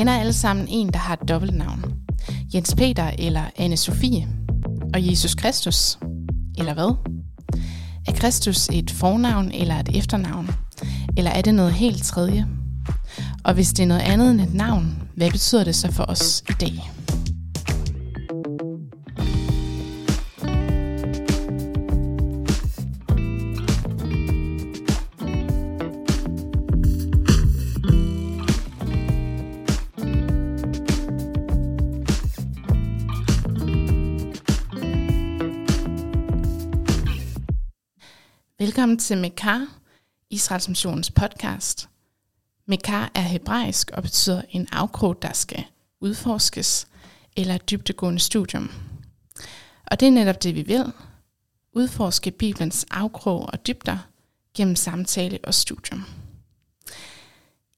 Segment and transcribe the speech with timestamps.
[0.00, 1.84] kender alle sammen en, der har et dobbeltnavn.
[2.54, 4.28] Jens Peter eller anne Sofie.
[4.94, 5.98] Og Jesus Kristus.
[6.58, 6.94] Eller hvad?
[8.06, 10.50] Er Kristus et fornavn eller et efternavn?
[11.16, 12.46] Eller er det noget helt tredje?
[13.44, 16.42] Og hvis det er noget andet end et navn, hvad betyder det så for os
[16.48, 16.90] i dag?
[38.90, 39.66] Velkommen til Mekar,
[40.30, 41.88] Israels Missions podcast.
[42.66, 45.64] Mekar er hebraisk og betyder en afkrog, der skal
[46.00, 46.86] udforskes,
[47.36, 48.70] eller et dybdegående studium.
[49.86, 50.92] Og det er netop det, vi vil.
[51.72, 53.98] Udforske Bibelens afkrog og dybder
[54.54, 56.04] gennem samtale og studium.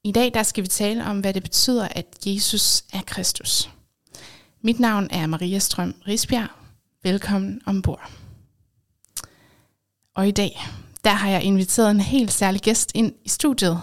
[0.03, 3.69] I dag der skal vi tale om, hvad det betyder, at Jesus er Kristus.
[4.61, 6.49] Mit navn er Maria Strøm Risbjerg.
[7.03, 8.11] Velkommen ombord.
[10.15, 10.59] Og i dag,
[11.03, 13.79] der har jeg inviteret en helt særlig gæst ind i studiet.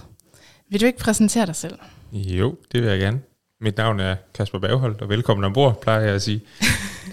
[0.70, 1.78] Vil du ikke præsentere dig selv?
[2.12, 3.20] Jo, det vil jeg gerne.
[3.60, 6.40] Mit navn er Kasper Bagholdt, og velkommen ombord, plejer jeg at sige.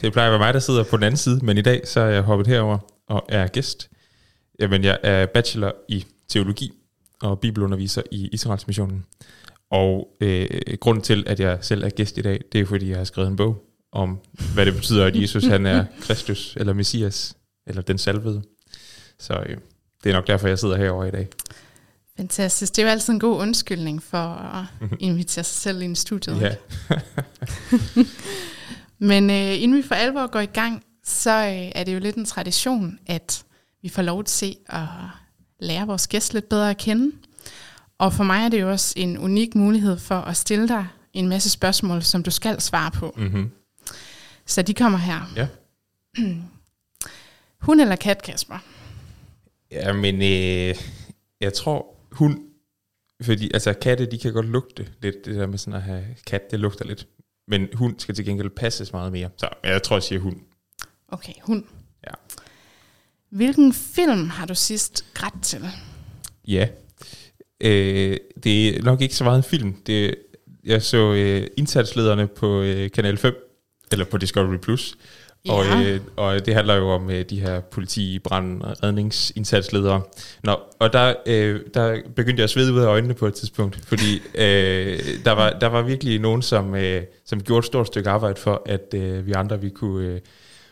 [0.01, 1.99] Det plejer at være mig, der sidder på den anden side, men i dag så
[1.99, 2.77] er jeg hoppet herover
[3.07, 3.89] og er gæst.
[4.59, 6.71] Jamen, jeg er bachelor i teologi
[7.21, 9.05] og bibelunderviser i Israels missionen.
[9.71, 10.47] Og øh,
[10.79, 13.29] grunden til, at jeg selv er gæst i dag, det er fordi, jeg har skrevet
[13.29, 14.19] en bog om,
[14.53, 17.35] hvad det betyder, at Jesus han er Kristus, eller Messias,
[17.67, 18.41] eller den salvede.
[19.19, 19.57] Så øh,
[20.03, 21.27] det er nok derfor, jeg sidder herovre i dag.
[22.17, 22.75] Fantastisk.
[22.75, 24.65] Det er jo altid en god undskyldning for at
[24.99, 26.41] invitere sig selv ind i studiet.
[26.41, 26.55] Ja.
[28.99, 32.15] Men øh, inden vi for alvor går i gang, så øh, er det jo lidt
[32.15, 33.43] en tradition, at
[33.81, 34.87] vi får lov til at
[35.59, 37.11] lære vores gæst lidt bedre at kende.
[37.99, 41.29] Og for mig er det jo også en unik mulighed for at stille dig en
[41.29, 43.13] masse spørgsmål, som du skal svare på.
[43.17, 43.51] Mm-hmm.
[44.45, 45.31] Så de kommer her.
[45.35, 45.47] Ja.
[47.65, 48.57] Hun eller kat, Kasper?
[49.71, 50.75] Ja, men øh,
[51.41, 52.43] jeg tror, hun...
[53.21, 55.25] Fordi altså, katte, de kan godt lugte lidt.
[55.25, 57.07] Det der med sådan at have kat, det lugter lidt.
[57.47, 59.29] Men hun skal til gengæld passes meget mere.
[59.37, 60.43] Så jeg tror, jeg siger hun.
[61.07, 61.65] Okay, hun.
[62.07, 62.11] Ja.
[63.29, 65.61] Hvilken film har du sidst grædt til?
[66.47, 66.67] Ja.
[67.61, 69.73] Øh, det er nok ikke så meget en film.
[69.73, 70.15] Det,
[70.63, 73.35] jeg så øh, indsatslederne på øh, Kanal 5,
[73.91, 74.57] eller på Discovery+.
[74.57, 74.97] Plus.
[75.47, 75.53] Ja.
[75.53, 80.01] Og, øh, og det handler jo om øh, de her politi, brand, redningsindsatsledere.
[80.43, 83.85] Nå, og der, øh, der begyndte jeg at svede ud af øjnene på et tidspunkt,
[83.85, 88.09] fordi øh, der, var, der var virkelig nogen, som, øh, som gjorde et stort stykke
[88.09, 90.19] arbejde for, at øh, vi andre vi kunne øh,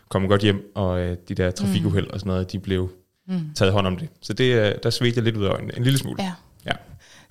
[0.08, 2.90] komme godt hjem, og øh, de der trafikuheld og sådan noget, de blev
[3.28, 3.40] Mm.
[3.54, 4.08] taget hånd om det.
[4.22, 6.22] Så det, øh, der svedte jeg lidt ud af øjnene, en lille smule.
[6.22, 6.32] Ja.
[6.66, 6.72] Ja.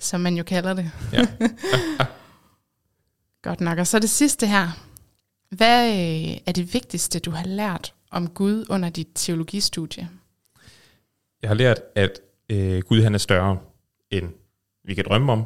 [0.00, 0.90] Som man jo kalder det.
[1.12, 1.26] Ja.
[3.42, 3.78] Godt nok.
[3.78, 4.85] Og så det sidste her.
[5.48, 10.08] Hvad øh, er det vigtigste, du har lært om Gud under dit teologistudie?
[11.42, 12.20] Jeg har lært, at
[12.50, 13.58] øh, Gud han er større,
[14.10, 14.28] end
[14.84, 15.44] vi kan drømme om.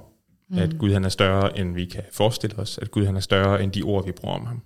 [0.48, 0.58] Mm.
[0.58, 2.78] At Gud han er større, end vi kan forestille os.
[2.78, 4.62] At Gud han er større, end de ord, vi bruger om ham.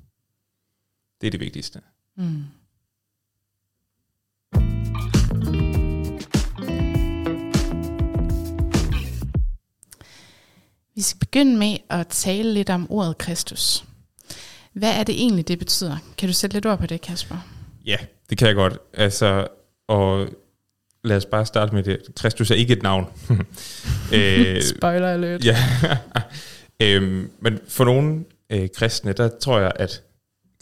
[1.21, 1.81] Det er det vigtigste.
[2.17, 2.45] Mm.
[10.95, 13.85] Vi skal begynde med at tale lidt om ordet Kristus.
[14.75, 15.97] Hvad er det egentlig, det betyder?
[16.19, 17.37] Kan du sætte lidt ord på det, Kasper?
[17.87, 17.97] Ja,
[18.31, 18.79] det kan jeg godt.
[18.93, 19.47] Altså,
[19.89, 20.29] og
[21.05, 21.99] lad os bare starte med det.
[22.17, 23.07] Kristus er ikke et navn.
[24.15, 25.45] øh, Spoiler alert.
[25.45, 25.57] Ja.
[26.83, 30.03] øhm, men for nogle øh, kristne, der tror jeg, at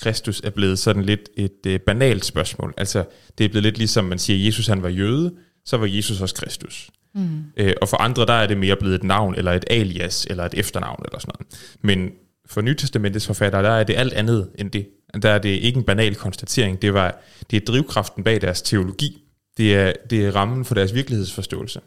[0.01, 2.75] Kristus er blevet sådan lidt et øh, banalt spørgsmål.
[2.77, 3.05] Altså,
[3.39, 5.35] det er blevet lidt ligesom, man siger, at Jesus han var jøde,
[5.65, 6.91] så var Jesus også Kristus.
[7.15, 7.45] Mm.
[7.57, 10.45] Øh, og for andre, der er det mere blevet et navn, eller et alias, eller
[10.45, 11.77] et efternavn, eller sådan noget.
[11.83, 12.13] Men
[12.53, 14.89] for Nytestamentets forfattere, der er det alt andet end det.
[15.23, 16.83] Der er det ikke en banal konstatering.
[16.83, 17.21] Det, var,
[17.51, 19.23] det er drivkraften bag deres teologi.
[19.57, 21.81] Det er, det er rammen for deres virkelighedsforståelse.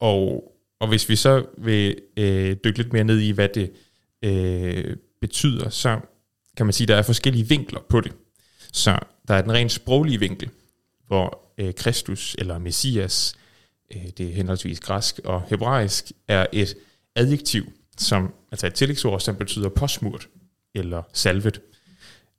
[0.00, 3.70] Og, og hvis vi så vil øh, dykke lidt mere ned i, hvad det
[4.22, 6.00] øh, betyder, så
[6.56, 8.12] kan man sige, at der er forskellige vinkler på det.
[8.72, 8.98] Så
[9.28, 10.50] der er den rent sproglige vinkel,
[11.06, 13.34] hvor øh, Kristus eller Messias,
[13.94, 16.74] øh, det er henholdsvis græsk og hebraisk, er et
[17.16, 20.28] adjektiv, som, altså et tillægsord, som betyder påsmurt
[20.74, 21.60] eller salvet.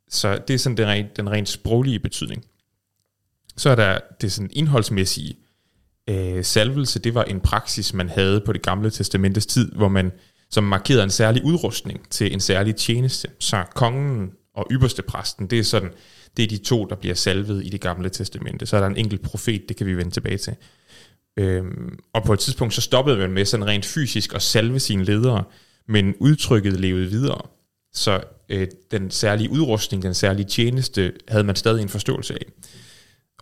[0.10, 2.46] Så det er sådan den rent, den rent sproglige betydning.
[3.58, 5.38] Så er der det sådan indholdsmæssige.
[6.10, 10.12] Øh, salvelse, det var en praksis, man havde på det gamle testamentes tid, hvor man
[10.50, 13.28] som markerede en særlig udrustning til en særlig tjeneste.
[13.40, 15.92] Så kongen og ypperste præsten, det er sådan,
[16.38, 18.66] det er de to, der bliver salvet i det gamle testamente.
[18.66, 20.56] Så er der en enkelt profet, det kan vi vende tilbage til.
[21.38, 25.04] Øhm, og på et tidspunkt, så stoppede man med sådan rent fysisk at salve sine
[25.04, 25.44] ledere,
[25.88, 27.42] men udtrykket levede videre.
[27.94, 32.46] Så øh, den særlige udrustning, den særlige tjeneste, havde man stadig en forståelse af.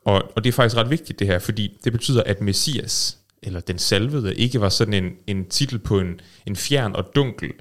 [0.06, 3.60] Og, og det er faktisk ret vigtigt det her, fordi det betyder, at Messias, eller
[3.60, 7.52] den salvede, ikke var sådan en, en titel på en, en fjern og dunkel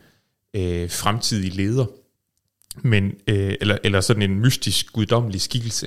[0.57, 1.87] øh, fremtidig leder,
[2.83, 5.87] men, øh, eller, eller sådan en mystisk, guddommelig skikkelse.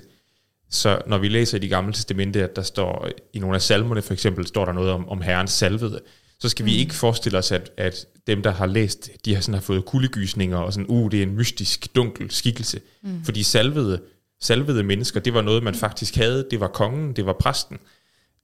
[0.73, 4.01] Så når vi læser i de gamle testamente, at der står i nogle af salmerne
[4.01, 6.01] for eksempel, står der noget om, om herrens salvede,
[6.39, 6.67] så skal mm.
[6.67, 9.85] vi ikke forestille os, at, at dem, der har læst, de har, sådan, har fået
[9.85, 12.81] kuldegysninger, og sådan, uh, det er en mystisk, dunkel skikkelse.
[13.03, 13.23] Mm.
[13.23, 14.01] Fordi salvede,
[14.41, 16.47] salvede mennesker, det var noget, man faktisk havde.
[16.51, 17.77] Det var kongen, det var præsten.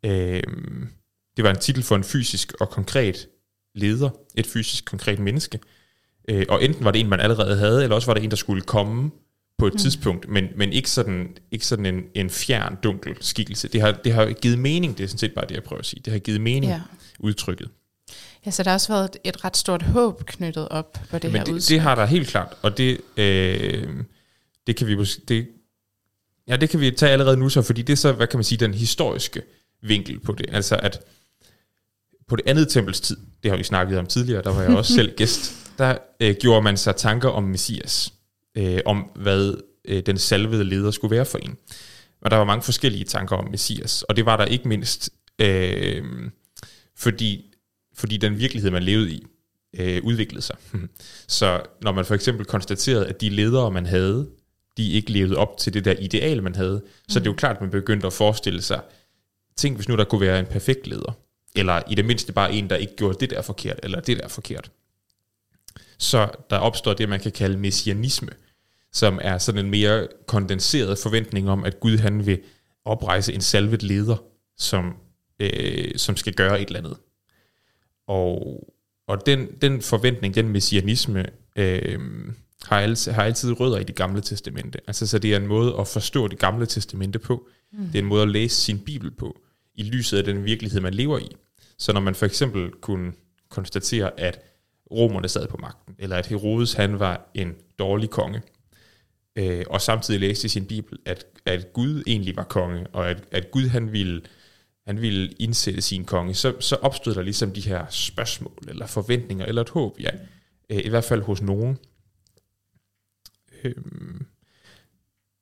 [0.06, 0.44] Øh,
[1.38, 3.28] det var en titel for en fysisk og konkret
[3.76, 5.60] leder, et fysisk konkret menneske.
[6.30, 8.38] Øh, og enten var det en, man allerede havde, eller også var det en, der
[8.38, 9.12] skulle komme
[9.60, 9.80] på et mm.
[9.80, 13.68] tidspunkt, men, men ikke sådan, ikke sådan en, en fjern, dunkel skikkelse.
[13.68, 15.86] Det har, det har givet mening, det er sådan set bare det, jeg prøver at
[15.86, 16.02] sige.
[16.06, 16.82] Det har givet mening, ja.
[17.20, 17.70] udtrykket.
[18.46, 21.32] Ja, så der har også været et, et ret stort håb knyttet op på det
[21.32, 23.88] men her det, det har der helt klart, og det, øh,
[24.68, 25.48] det kan vi det,
[26.48, 28.44] ja, det kan vi tage allerede nu så, fordi det er så, hvad kan man
[28.44, 29.42] sige, den historiske
[29.82, 30.46] vinkel på det.
[30.52, 31.02] Altså at
[32.28, 34.94] på det andet tempels tid, det har vi snakket om tidligere, der var jeg også
[35.00, 38.14] selv gæst, der øh, gjorde man sig tanker om Messias,
[38.58, 39.54] øh, om hvad
[39.86, 41.58] øh, den salvede leder skulle være for en.
[42.22, 45.10] Og der var mange forskellige tanker om Messias, og det var der ikke mindst,
[45.40, 46.04] øh,
[46.98, 47.54] fordi,
[47.96, 49.26] fordi den virkelighed, man levede i,
[49.80, 50.56] øh, udviklede sig.
[51.28, 54.30] Så når man for eksempel konstaterede, at de ledere, man havde,
[54.78, 57.24] de ikke levede op til det der ideal, man havde, så mm.
[57.24, 58.82] det er jo klart, at man begyndte at forestille sig,
[59.58, 61.18] tænk hvis nu der kunne være en perfekt leder,
[61.56, 64.28] eller i det mindste bare en, der ikke gjorde det der forkert, eller det der
[64.28, 64.72] forkert.
[66.00, 68.30] Så der opstår det, man kan kalde messianisme,
[68.94, 72.40] som er sådan en mere kondenseret forventning om, at Gud han vil
[72.86, 74.24] oprejse en salvet leder,
[74.58, 74.94] som,
[75.40, 76.98] øh, som skal gøre et eller andet.
[78.08, 78.64] Og,
[79.08, 81.26] og den, den forventning, den messianisme,
[81.56, 82.00] øh,
[82.64, 84.80] har, altid, har altid rødder i det gamle testamente.
[84.88, 87.48] Altså, så det er en måde at forstå det gamle testamente på.
[87.74, 87.86] Mm.
[87.86, 89.42] Det er en måde at læse sin bibel på,
[89.76, 91.36] i lyset af den virkelighed, man lever i.
[91.78, 93.14] Så når man for eksempel kunne
[93.50, 94.49] konstatere, at
[94.92, 98.42] romerne sad på magten, eller at Herodes han var en dårlig konge,
[99.36, 103.24] øh, og samtidig læste i sin bibel, at, at Gud egentlig var konge, og at,
[103.32, 104.22] at Gud han ville,
[104.88, 109.46] han ville indsætte sin konge, så, så opstod der ligesom de her spørgsmål, eller forventninger,
[109.46, 110.12] eller et håb, ja,
[110.70, 111.78] øh, i hvert fald hos nogen.
[113.64, 113.76] Øh,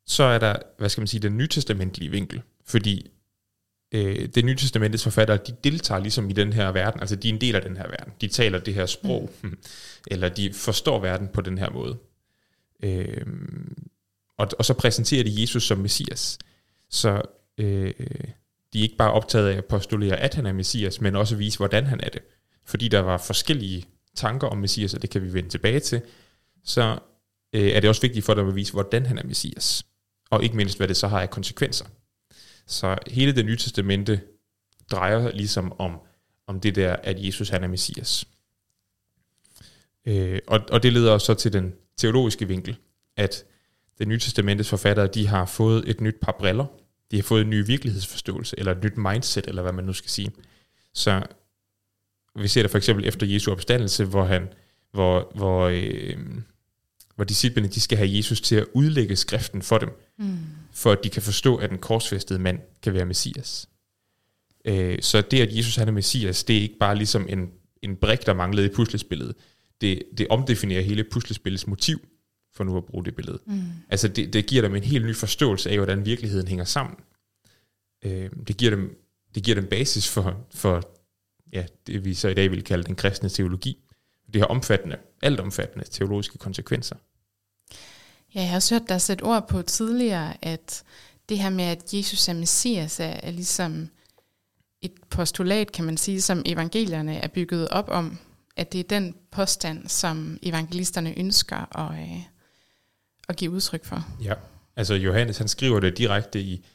[0.06, 3.10] så er der, hvad skal man sige, den nytestamentlige vinkel, fordi
[3.92, 7.34] øh, det nye testamentets forfattere, de deltager ligesom i den her verden, altså de er
[7.34, 8.14] en del af den her verden.
[8.22, 9.58] De taler det her sprog, mm.
[10.08, 11.98] eller de forstår verden på den her måde.
[12.84, 13.26] Øh,
[14.38, 16.38] og, og så præsenterer de Jesus som Messias.
[16.90, 17.22] Så
[17.58, 17.94] øh,
[18.74, 21.58] de er ikke bare optaget af at postulere, at han er Messias, men også vise,
[21.58, 22.22] hvordan han er det.
[22.66, 23.86] Fordi der var forskellige
[24.16, 26.02] tanker om Messias, og det kan vi vende tilbage til,
[26.64, 27.00] så
[27.54, 29.86] øh, er det også vigtigt for dem at vise, hvordan han er Messias.
[30.30, 31.86] Og ikke mindst, hvad det så har af konsekvenser.
[32.68, 34.22] Så hele det nye testamente
[34.92, 36.00] drejer ligesom om,
[36.48, 38.26] om det der, at Jesus han er Messias.
[40.06, 42.78] Øh, og, og det leder os så til den teologiske vinkel,
[43.18, 43.44] at
[43.98, 46.66] det nye testamentets forfattere, de har fået et nyt par briller,
[47.12, 50.10] de har fået en ny virkelighedsforståelse, eller et nyt mindset, eller hvad man nu skal
[50.10, 50.32] sige.
[50.94, 51.24] Så
[52.36, 54.48] vi ser det for eksempel efter Jesu opstandelse, hvor han,
[54.92, 56.18] hvor, hvor, øh,
[57.16, 60.38] hvor disciplene de skal have Jesus til at udlægge skriften for dem, mm
[60.78, 63.70] for at de kan forstå, at en korsfæstet mand kan være Messias.
[64.66, 67.50] Øh, så det, at Jesus han er Messias, det er ikke bare ligesom en,
[67.82, 69.36] en brik, der manglede i puslespillet.
[69.82, 72.08] Det, det omdefinerer hele puslespillets motiv,
[72.54, 73.40] for nu at bruge det billede.
[73.46, 73.62] Mm.
[73.90, 76.96] Altså det, det giver dem en helt ny forståelse af, hvordan virkeligheden hænger sammen.
[78.06, 79.04] Øh, det, giver dem,
[79.36, 80.84] det giver dem basis for, for
[81.54, 83.78] ja, det, vi så i dag vil kalde den kristne teologi.
[84.34, 86.96] Det har omfattende, alt omfattende teologiske konsekvenser.
[88.38, 90.84] Ja, jeg har også hørt dig sætte ord på tidligere, at
[91.30, 93.90] det her med, at Jesus er Messias, er, er ligesom
[94.82, 98.18] et postulat, kan man sige, som evangelierne er bygget op om.
[98.58, 102.24] At det er den påstand, som evangelisterne ønsker at, øh,
[103.30, 104.08] at give udtryk for.
[104.24, 104.34] Ja,
[104.76, 106.66] altså Johannes han skriver det direkte i,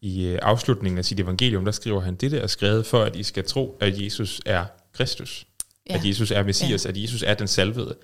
[0.00, 3.16] i øh, afslutningen af sit evangelium, der skriver han, det der er skrevet for, at
[3.16, 5.46] I skal tro, at Jesus er Kristus.
[5.90, 5.94] Ja.
[5.94, 6.90] At Jesus er Messias, ja.
[6.90, 7.96] at Jesus er den salvede.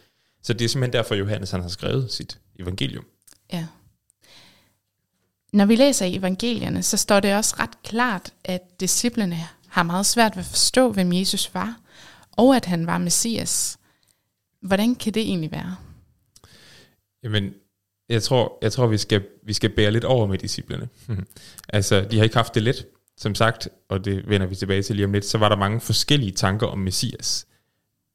[0.42, 3.04] Så det er simpelthen derfor, Johannes han har skrevet sit evangelium.
[3.52, 3.66] Ja.
[5.52, 9.36] Når vi læser i evangelierne, så står det også ret klart, at disciplene
[9.68, 11.80] har meget svært ved at forstå, hvem Jesus var,
[12.32, 13.78] og at han var Messias.
[14.60, 15.76] Hvordan kan det egentlig være?
[17.22, 17.54] Jamen,
[18.08, 20.88] jeg tror, jeg tror vi, skal, vi skal bære lidt over med disciplene.
[21.68, 22.86] altså, de har ikke haft det let.
[23.16, 25.80] Som sagt, og det vender vi tilbage til lige om lidt, så var der mange
[25.80, 27.46] forskellige tanker om Messias.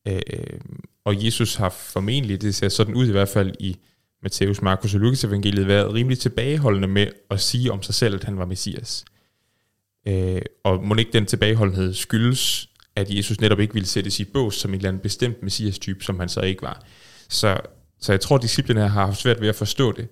[0.07, 0.21] Øh,
[1.05, 3.77] og Jesus har formentlig, det ser sådan ud i hvert fald i
[4.23, 8.23] Matthæus, Markus og Lukas evangeliet, været rimelig tilbageholdende med at sige om sig selv, at
[8.23, 9.05] han var Messias.
[10.07, 14.55] Øh, og må ikke den tilbageholdenhed skyldes, at Jesus netop ikke ville sættes i bås
[14.55, 16.85] som en eller anden bestemt Messias-type, som han så ikke var.
[17.29, 17.59] Så,
[17.99, 20.07] så jeg tror, at disciplene her har haft svært ved at forstå det,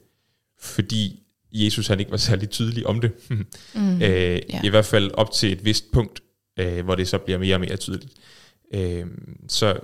[0.60, 3.12] fordi Jesus han ikke var særlig tydelig om det.
[3.76, 4.42] mm, øh, yeah.
[4.64, 6.24] I hvert fald op til et vist punkt,
[6.60, 8.14] øh, hvor det så bliver mere og mere tydeligt.
[8.74, 9.06] Øh,
[9.48, 9.80] så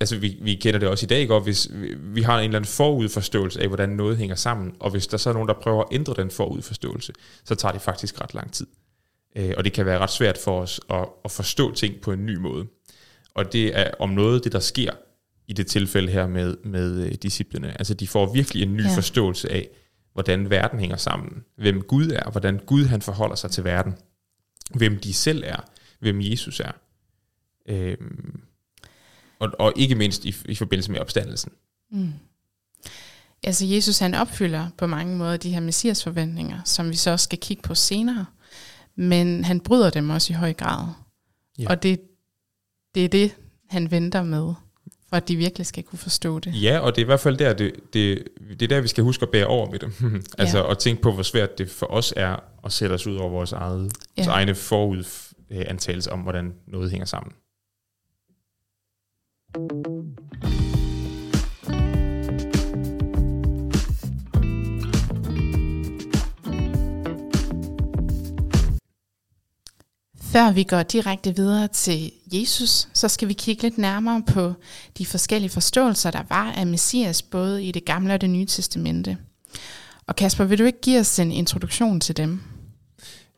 [0.00, 2.58] altså vi, vi kender det også i dag godt, hvis vi, vi har en eller
[2.58, 5.82] anden forudforståelse af, hvordan noget hænger sammen, og hvis der så er nogen, der prøver
[5.82, 7.12] at ændre den forudforståelse,
[7.44, 8.66] så tager det faktisk ret lang tid.
[9.36, 12.26] Øh, og det kan være ret svært for os at, at forstå ting på en
[12.26, 12.66] ny måde.
[13.34, 14.92] Og det er om noget det, der sker
[15.48, 17.78] i det tilfælde her med, med øh, disciplene.
[17.78, 18.96] Altså de får virkelig en ny ja.
[18.96, 19.68] forståelse af,
[20.12, 23.94] hvordan verden hænger sammen, hvem Gud er, hvordan Gud han forholder sig til verden,
[24.74, 26.72] hvem de selv er, hvem Jesus er.
[27.68, 28.40] Øhm,
[29.40, 31.52] og, og ikke mindst i, i forbindelse med opstandelsen.
[31.90, 32.12] Mm.
[33.42, 37.24] Altså Jesus han opfylder på mange måder de her messias forventninger, som vi så også
[37.24, 38.26] skal kigge på senere,
[38.96, 40.86] men han bryder dem også i høj grad.
[41.58, 41.68] Ja.
[41.68, 42.00] Og det,
[42.94, 43.36] det er det,
[43.68, 44.54] han venter med,
[45.08, 46.62] for at de virkelig skal kunne forstå det.
[46.62, 49.04] Ja, og det er i hvert fald der, det, det, det er der, vi skal
[49.04, 49.92] huske at bære over med det.
[50.38, 50.70] altså ja.
[50.70, 53.52] at tænke på, hvor svært det for os er at sætte os ud over vores,
[53.52, 54.22] eget, ja.
[54.22, 57.32] vores egne forudantagelse om, hvordan noget hænger sammen.
[59.54, 59.58] Før
[70.52, 74.52] vi går direkte videre til Jesus, så skal vi kigge lidt nærmere på
[74.98, 79.18] de forskellige forståelser, der var af Messias, både i det gamle og det nye testamente.
[80.06, 82.40] Og Kasper, vil du ikke give os en introduktion til dem?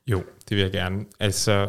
[0.07, 1.05] Jo, det vil jeg gerne.
[1.21, 1.69] Altså,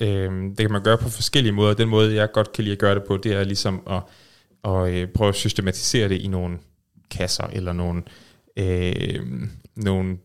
[0.00, 1.74] øh, det kan man gøre på forskellige måder.
[1.74, 4.02] Den måde, jeg godt kan lide at gøre det på, det er ligesom at,
[4.64, 6.58] at øh, prøve at systematisere det i nogle
[7.10, 8.02] kasser, eller nogle,
[8.56, 9.22] øh,
[9.76, 10.18] nogle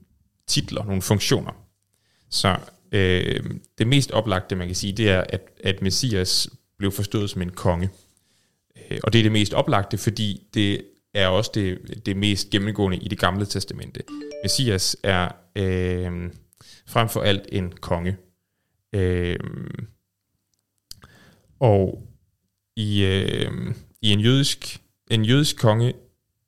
[0.48, 1.51] titler, nogle funktioner.
[2.29, 2.58] Så
[2.96, 3.44] Øh,
[3.77, 7.50] det mest oplagte, man kan sige, det er, at, at Messias blev forstået som en
[7.50, 7.89] konge.
[8.77, 10.82] Øh, og det er det mest oplagte, fordi det
[11.13, 14.03] er også det, det mest gennemgående i det gamle testamente.
[14.44, 16.29] Messias er øh,
[16.88, 18.17] frem for alt en konge.
[18.96, 19.40] Øh,
[21.60, 22.08] og
[22.75, 23.52] i, øh,
[24.02, 25.94] i en jødisk en jødisk konge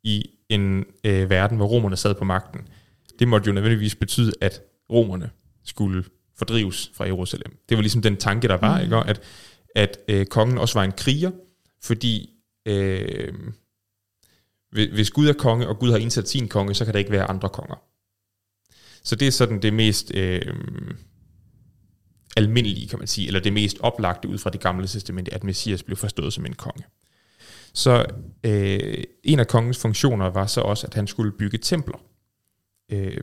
[0.03, 2.67] i en øh, verden, hvor romerne sad på magten,
[3.19, 5.29] det måtte jo nødvendigvis betyde, at romerne
[5.63, 6.03] skulle
[6.37, 7.57] fordrives fra Jerusalem.
[7.69, 8.83] Det var ligesom den tanke, der var, mm.
[8.83, 8.95] ikke?
[8.95, 9.21] at,
[9.75, 11.31] at øh, kongen også var en kriger,
[11.83, 12.29] fordi
[12.65, 13.33] øh,
[14.71, 17.29] hvis Gud er konge, og Gud har indsat sin konge, så kan der ikke være
[17.29, 17.75] andre konger.
[19.03, 20.53] Så det er sådan det mest øh,
[22.37, 25.83] almindelige, kan man sige, eller det mest oplagte ud fra det gamle testamente, at Messias
[25.83, 26.83] blev forstået som en konge.
[27.73, 28.05] Så
[28.43, 31.97] øh, en af kongens funktioner var så også, at han skulle bygge templer.
[32.91, 33.17] Øh,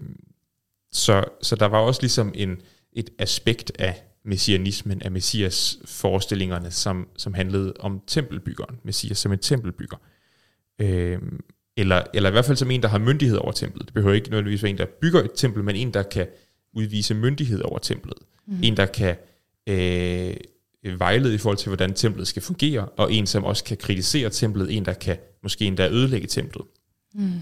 [0.93, 2.61] så, så der var også ligesom en,
[2.93, 9.39] et aspekt af messianismen, af messias forestillingerne, som, som handlede om tempelbyggeren, messias som en
[9.39, 9.97] tempelbygger.
[10.79, 11.19] Øh,
[11.77, 13.87] eller, eller i hvert fald som en, der har myndighed over templet.
[13.87, 16.27] Det behøver ikke nødvendigvis være en, der bygger et tempel, men en, der kan
[16.73, 18.19] udvise myndighed over templet.
[18.47, 18.59] Mm.
[18.63, 19.17] En, der kan
[19.67, 20.37] øh,
[20.99, 24.77] vejlede i forhold til, hvordan templet skal fungere, og en, som også kan kritisere templet,
[24.77, 26.65] en, der kan måske endda ødelægge templet.
[27.15, 27.41] Mm.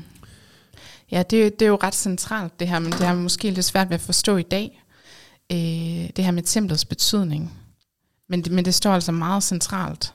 [1.11, 3.89] Ja, det, det er jo ret centralt det her, men det er måske lidt svært
[3.89, 4.83] ved at forstå i dag
[5.53, 5.59] øh,
[6.17, 7.53] det her med templets betydning.
[8.29, 10.15] Men det, men det står altså meget centralt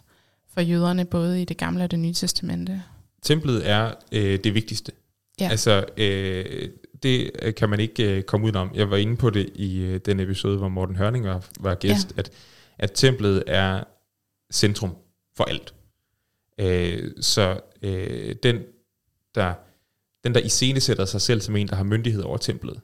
[0.54, 2.84] for jøderne, både i det gamle og det nye testamente.
[3.22, 4.92] Templet er øh, det vigtigste.
[5.40, 5.50] Ja.
[5.50, 6.70] Altså, øh,
[7.04, 8.72] det kan man ikke øh, komme udenom.
[8.74, 12.14] Jeg var inde på det i øh, den episode, hvor Morten Hørning var, var gæst,
[12.16, 12.20] ja.
[12.20, 12.32] at,
[12.78, 13.84] at templet er
[14.54, 14.96] centrum
[15.38, 15.74] for alt.
[16.60, 18.56] Øh, så øh, den,
[19.36, 19.54] der,
[20.24, 22.82] den, der iscenesætter sig selv som en, der har myndighed over templet,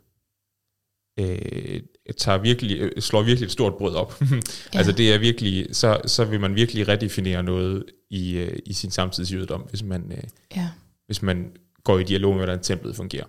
[1.19, 1.81] øh,
[2.17, 4.21] tager virkelig, øh, slår virkelig et stort brød op.
[4.21, 4.77] ja.
[4.77, 8.91] Altså det er virkelig, så, så vil man virkelig redefinere noget i, øh, i sin
[8.91, 10.23] samtidsjødedom, hvis man, øh,
[10.55, 10.69] ja.
[11.05, 11.51] hvis man
[11.83, 13.25] går i dialog med, hvordan templet fungerer.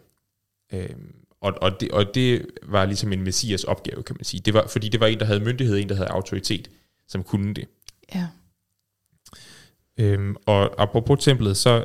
[0.75, 0.89] Øh,
[1.41, 4.41] og, og, det, og det var ligesom en messias opgave, kan man sige.
[4.41, 6.71] Det var, fordi det var en, der havde myndighed, en, der havde autoritet,
[7.09, 7.69] som kunne det.
[8.15, 8.27] Ja.
[9.99, 11.85] Øhm, og apropos templet, så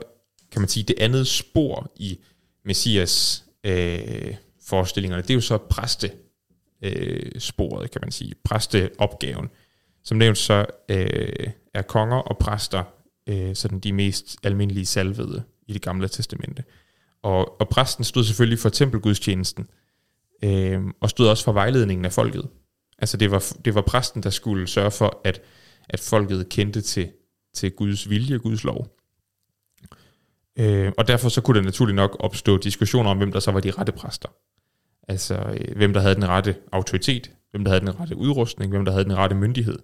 [0.51, 2.19] kan man sige, det andet spor i
[2.65, 6.11] messias øh, forestillingerne, det er jo så præste
[6.81, 9.49] øh, sporet, kan man sige, præsteopgaven.
[10.03, 12.83] Som nævnt så øh, er konger og præster
[13.27, 16.63] øh, sådan de mest almindelige salvede i det gamle testamente.
[17.23, 19.69] Og, og præsten stod selvfølgelig for tempelgudstjenesten,
[20.43, 22.49] øh, og stod også for vejledningen af folket.
[22.97, 25.41] Altså det var, det var præsten, der skulle sørge for, at,
[25.89, 27.11] at folket kendte til
[27.53, 28.87] til Guds vilje, Guds lov.
[30.59, 33.59] Øh, og derfor så kunne der naturligt nok opstå diskussioner om, hvem der så var
[33.59, 34.29] de rette præster.
[35.07, 38.85] Altså, øh, hvem der havde den rette autoritet, hvem der havde den rette udrustning, hvem
[38.85, 39.79] der havde den rette myndighed.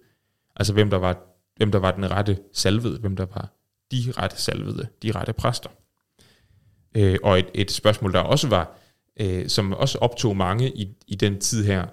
[0.55, 1.17] Altså, hvem der var,
[1.55, 3.53] hvem der var den rette salvede, hvem der var
[3.91, 5.69] de rette salvede, de rette præster.
[6.95, 8.77] Øh, og et, et spørgsmål, der også var,
[9.19, 11.85] øh, som også optog mange i, i den tid her,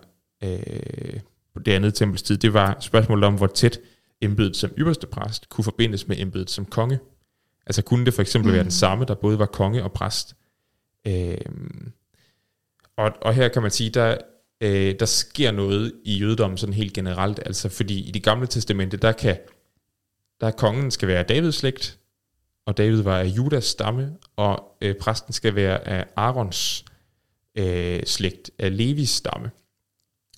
[0.45, 1.21] øh,
[1.55, 3.81] på det andet tempels tid, det var spørgsmålet om, hvor tæt
[4.21, 6.99] embedet som ypperste præst kunne forbindes med embedet som konge.
[7.67, 8.55] Altså kunne det for eksempel mm.
[8.55, 10.37] være den samme, der både var konge og præst.
[11.07, 11.37] Øh,
[12.97, 14.17] og, og her kan man sige, der,
[14.61, 18.97] øh, der sker noget i jødedommen sådan helt generelt, altså fordi i det gamle testamente,
[18.97, 19.37] der kan
[20.43, 21.99] der er kongen skal være Davids slægt,
[22.67, 26.85] og David var af Judas stamme, og øh, præsten skal være af Arons
[27.59, 29.51] øh, slægt, af Levis stamme.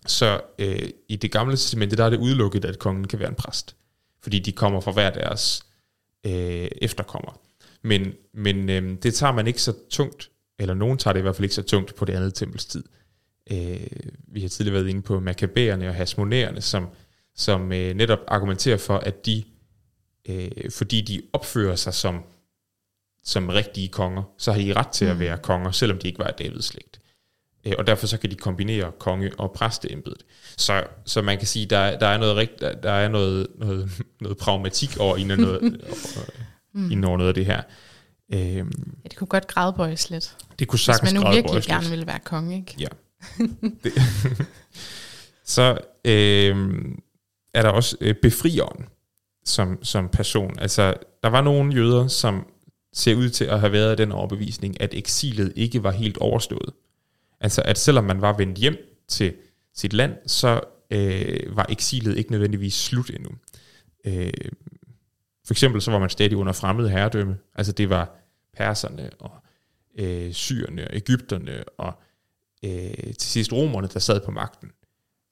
[0.07, 3.35] Så øh, i det gamle testamente, der er det udelukket, at kongen kan være en
[3.35, 3.77] præst,
[4.23, 5.67] fordi de kommer fra hver deres
[6.27, 7.41] øh, efterkommer.
[7.83, 11.37] Men, men øh, det tager man ikke så tungt, eller nogen tager det i hvert
[11.37, 12.85] fald ikke så tungt på det andet tempelstid.
[13.53, 13.87] Øh,
[14.29, 16.89] vi har tidligere været inde på makabæerne og hasmonæerne, som,
[17.35, 19.45] som øh, netop argumenterer for, at de,
[20.29, 22.23] øh, fordi de opfører sig som,
[23.25, 25.21] som rigtige konger, så har de ret til at mm.
[25.21, 27.01] være konger, selvom de ikke var af Davids slægt.
[27.65, 30.25] Øh, og derfor så kan de kombinere konge- og præsteembedet.
[30.57, 34.03] Så, så man kan sige, der, der er noget rigt, der, der er noget, noget,
[34.21, 35.63] noget pragmatik over inden noget,
[36.75, 36.91] mm.
[36.91, 37.63] inden over noget af det her.
[38.33, 40.37] Øhm, ja, det kunne godt grædbøjes lidt.
[40.59, 42.75] Det kunne sagtens Hvis man nu virkelig gerne ville være konge, ikke?
[42.79, 42.89] Ja.
[43.85, 43.93] det.
[45.55, 46.99] så øhm,
[47.55, 48.87] er der også øh, befrieren
[49.45, 50.59] som, som person.
[50.59, 52.47] Altså, der var nogle jøder, som
[52.93, 56.71] ser ud til at have været af den overbevisning, at eksilet ikke var helt overstået.
[57.41, 58.77] Altså at selvom man var vendt hjem
[59.09, 59.35] til
[59.75, 63.31] sit land, så øh, var eksilet ikke nødvendigvis slut endnu.
[64.05, 64.33] Øh,
[65.47, 67.37] for eksempel så var man stadig under fremmed herredømme.
[67.55, 68.17] Altså det var
[68.57, 69.31] perserne og
[69.99, 71.93] øh, syrerne og Ægypterne og
[72.65, 74.71] øh, til sidst romerne, der sad på magten.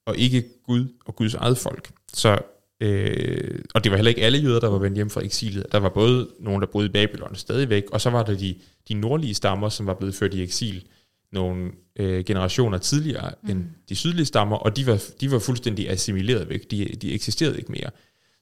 [0.07, 1.91] Og ikke Gud og Guds eget folk.
[2.15, 2.39] Så,
[2.83, 5.67] øh, og det var heller ikke alle jøder, der var vendt hjem fra eksilet.
[5.73, 8.55] Der var både nogen, der boede i Babylon stadigvæk, og så var der de,
[8.89, 10.85] de nordlige stammer, som var blevet ført i eksil
[11.33, 13.51] nogle øh, generationer tidligere mm.
[13.51, 16.71] end de sydlige stammer, og de var, de var fuldstændig assimileret væk.
[16.71, 17.91] De, de eksisterede ikke mere.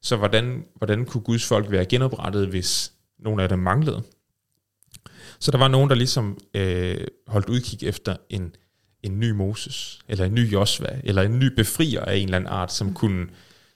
[0.03, 4.03] Så hvordan, hvordan kunne Guds folk være genoprettet, hvis nogle af dem manglede?
[5.39, 8.55] Så der var nogen, der ligesom øh, holdt udkig efter en,
[9.03, 12.53] en ny Moses, eller en ny Josva, eller en ny befrier af en eller anden
[12.53, 12.95] art, som mm.
[12.95, 13.27] kunne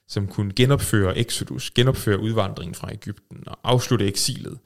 [0.09, 4.59] som kunne genopføre Exodus, genopføre udvandringen fra Ægypten og afslutte eksilet.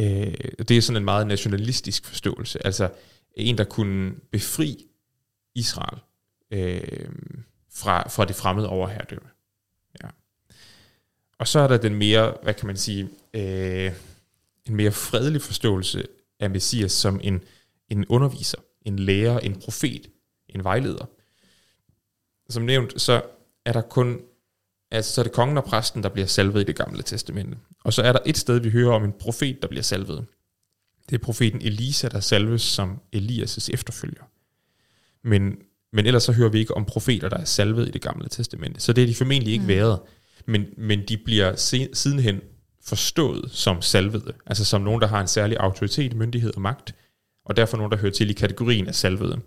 [0.00, 0.34] Øh,
[0.68, 2.66] det er sådan en meget nationalistisk forståelse.
[2.66, 2.90] Altså,
[3.34, 4.86] en, der kunne befri
[5.54, 5.98] Israel
[6.50, 7.08] øh,
[7.74, 9.28] fra, fra det fremmede overherredømme.
[10.02, 10.08] Ja.
[11.38, 13.92] Og så er der den mere, hvad kan man sige, øh,
[14.64, 16.06] en mere fredelig forståelse
[16.40, 17.44] af Messias som en,
[17.88, 20.10] en underviser, en lærer, en profet,
[20.48, 21.06] en vejleder.
[22.48, 23.22] Som nævnt, så
[23.64, 24.20] er der kun,
[24.92, 27.56] altså så er det kongen og præsten, der bliver salvet i det gamle testamente.
[27.84, 30.26] Og så er der et sted, vi hører om en profet, der bliver salvet.
[31.10, 34.22] Det er profeten Elisa, der salves som Elias' efterfølger.
[35.24, 35.56] Men,
[35.92, 38.80] men ellers så hører vi ikke om profeter, der er salvet i det gamle testamente.
[38.80, 39.68] Så det er de formentlig ikke mm.
[39.68, 40.00] været.
[40.46, 42.40] Men, men de bliver se, sidenhen
[42.84, 44.32] forstået som salvede.
[44.46, 46.94] Altså som nogen, der har en særlig autoritet, myndighed og magt.
[47.44, 49.40] Og derfor nogen, der hører til i kategorien af salvede.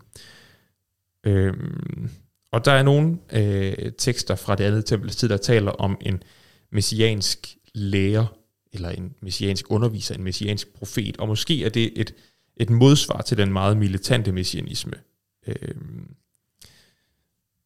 [1.24, 2.10] Øhm,
[2.56, 6.24] og der er nogle øh, tekster fra det andet tempels tid, der taler om en
[6.72, 8.26] messiansk lærer,
[8.74, 12.14] eller en messiansk underviser, en messiansk profet, og måske er det et,
[12.58, 14.94] et modsvar til den meget militante messianisme.
[15.48, 16.08] Øhm,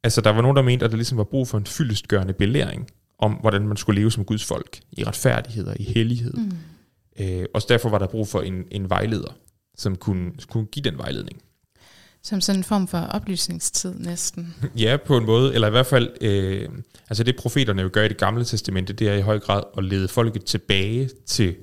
[0.03, 2.89] altså der var nogen, der mente, at der ligesom var brug for en fyldestgørende belæring
[3.17, 6.33] om, hvordan man skulle leve som Guds folk, i retfærdighed og i hellighed.
[6.33, 6.51] Mm.
[7.19, 9.37] Øh, og derfor var der brug for en, en vejleder,
[9.77, 11.41] som kunne, kunne give den vejledning.
[12.23, 14.55] Som sådan en form for oplysningstid næsten.
[14.75, 15.53] ja, på en måde.
[15.53, 16.69] Eller i hvert fald, øh,
[17.09, 19.83] altså det profeterne jo gør i det gamle testamente, det er i høj grad at
[19.83, 21.55] lede folket tilbage til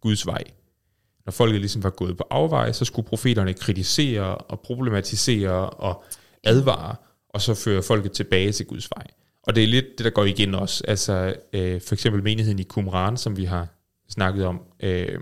[0.00, 0.44] Guds vej.
[1.26, 6.04] Når folket ligesom var gået på afvej, så skulle profeterne kritisere og problematisere og
[6.44, 6.96] advare,
[7.28, 9.06] og så føre folket tilbage til Guds vej.
[9.42, 10.84] Og det er lidt det, der går igen også.
[10.88, 13.68] Altså øh, for eksempel menigheden i Qumran, som vi har
[14.08, 15.18] snakket om, øh,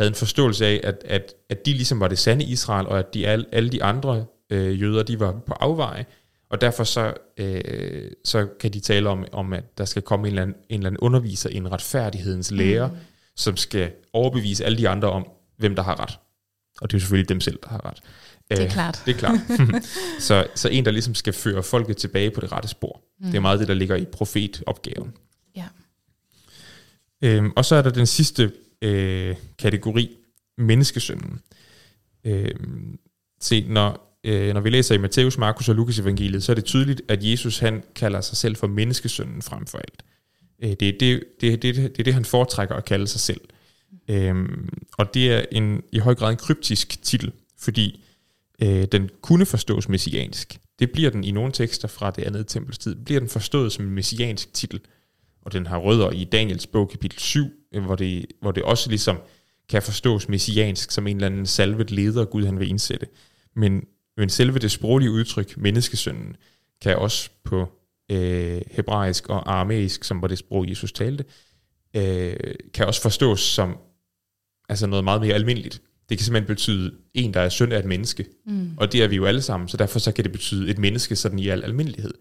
[0.00, 3.14] havde en forståelse af, at, at, at de ligesom var det sande Israel, og at
[3.14, 6.06] de, alle, alle de andre øh, jøder, de var på afveje,
[6.50, 10.32] og derfor så, øh, så kan de tale om, om, at der skal komme en
[10.32, 12.96] eller anden, en eller anden underviser, en retfærdighedens lærer, mm.
[13.36, 16.18] som skal overbevise alle de andre om, hvem der har ret.
[16.80, 18.02] Og det er selvfølgelig dem selv, der har ret.
[18.50, 19.02] Det er øh, klart.
[19.06, 19.38] Det er klart.
[20.28, 23.00] så, så en, der ligesom skal føre folket tilbage på det rette spor.
[23.20, 23.26] Mm.
[23.26, 25.12] Det er meget det, der ligger i profetopgaven.
[25.56, 25.66] Ja.
[27.22, 28.52] Øhm, og så er der den sidste
[28.82, 30.16] øh, kategori,
[30.58, 31.40] menneskesønnen.
[32.24, 32.50] Øh,
[33.40, 36.64] se, når, øh, når vi læser i Matthæus, Markus og Lukas evangeliet, så er det
[36.64, 40.02] tydeligt, at Jesus han kalder sig selv for menneskesønnen frem for alt.
[40.62, 43.20] Øh, det, er det, det, det, det, det er det, han foretrækker at kalde sig
[43.20, 43.40] selv.
[44.08, 44.34] Øh,
[44.98, 48.04] og det er en, i høj grad en kryptisk titel, fordi
[48.62, 50.58] øh, den kunne forstås messiansk.
[50.78, 53.84] Det bliver den i nogle tekster fra det andet tempels tid, bliver den forstået som
[53.84, 54.80] en messiansk titel.
[55.42, 59.18] Og den har rødder i Daniels bog kapitel 7, hvor det, hvor det også ligesom
[59.68, 63.06] kan forstås messiansk som en eller anden salvet leder, Gud han vil indsætte.
[63.56, 63.84] Men,
[64.16, 66.36] men selve det sproglige udtryk, menneskesønnen,
[66.82, 67.68] kan også på
[68.10, 71.24] øh, hebraisk og aramæisk, som var det sprog, Jesus talte,
[71.96, 72.36] øh,
[72.74, 73.76] kan også forstås som
[74.68, 75.82] altså noget meget mere almindeligt.
[76.08, 78.26] Det kan simpelthen betyde en, der er søn af et menneske.
[78.46, 78.70] Mm.
[78.76, 81.16] Og det er vi jo alle sammen, så derfor så kan det betyde et menneske
[81.16, 82.14] sådan i al almindelighed.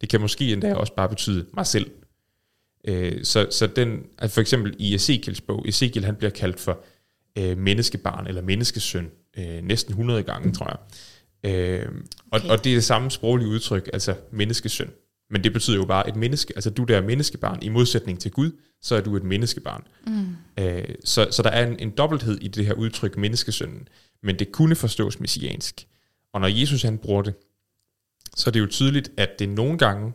[0.00, 1.90] Det kan måske endda også bare betyde mig selv.
[2.84, 6.84] Øh, så, så den, altså for eksempel i Ezekiels bog, Ezekiel han bliver kaldt for
[7.38, 10.78] øh, menneskebarn eller menneskesøn øh, næsten 100 gange, tror jeg.
[11.44, 11.88] Øh,
[12.30, 12.48] og, okay.
[12.48, 14.90] og det er det samme sproglige udtryk, altså menneskesøn.
[15.30, 16.52] Men det betyder jo bare et menneske.
[16.56, 18.50] Altså du der er menneskebarn, i modsætning til Gud,
[18.82, 19.86] så er du et menneskebarn.
[20.06, 20.36] Mm.
[20.58, 23.88] Øh, så, så der er en, en dobbelthed i det her udtryk, menneskesønnen.
[24.22, 25.86] Men det kunne forstås messiansk.
[26.32, 27.34] Og når Jesus han bruger det,
[28.36, 30.12] så er det jo tydeligt, at det nogle gange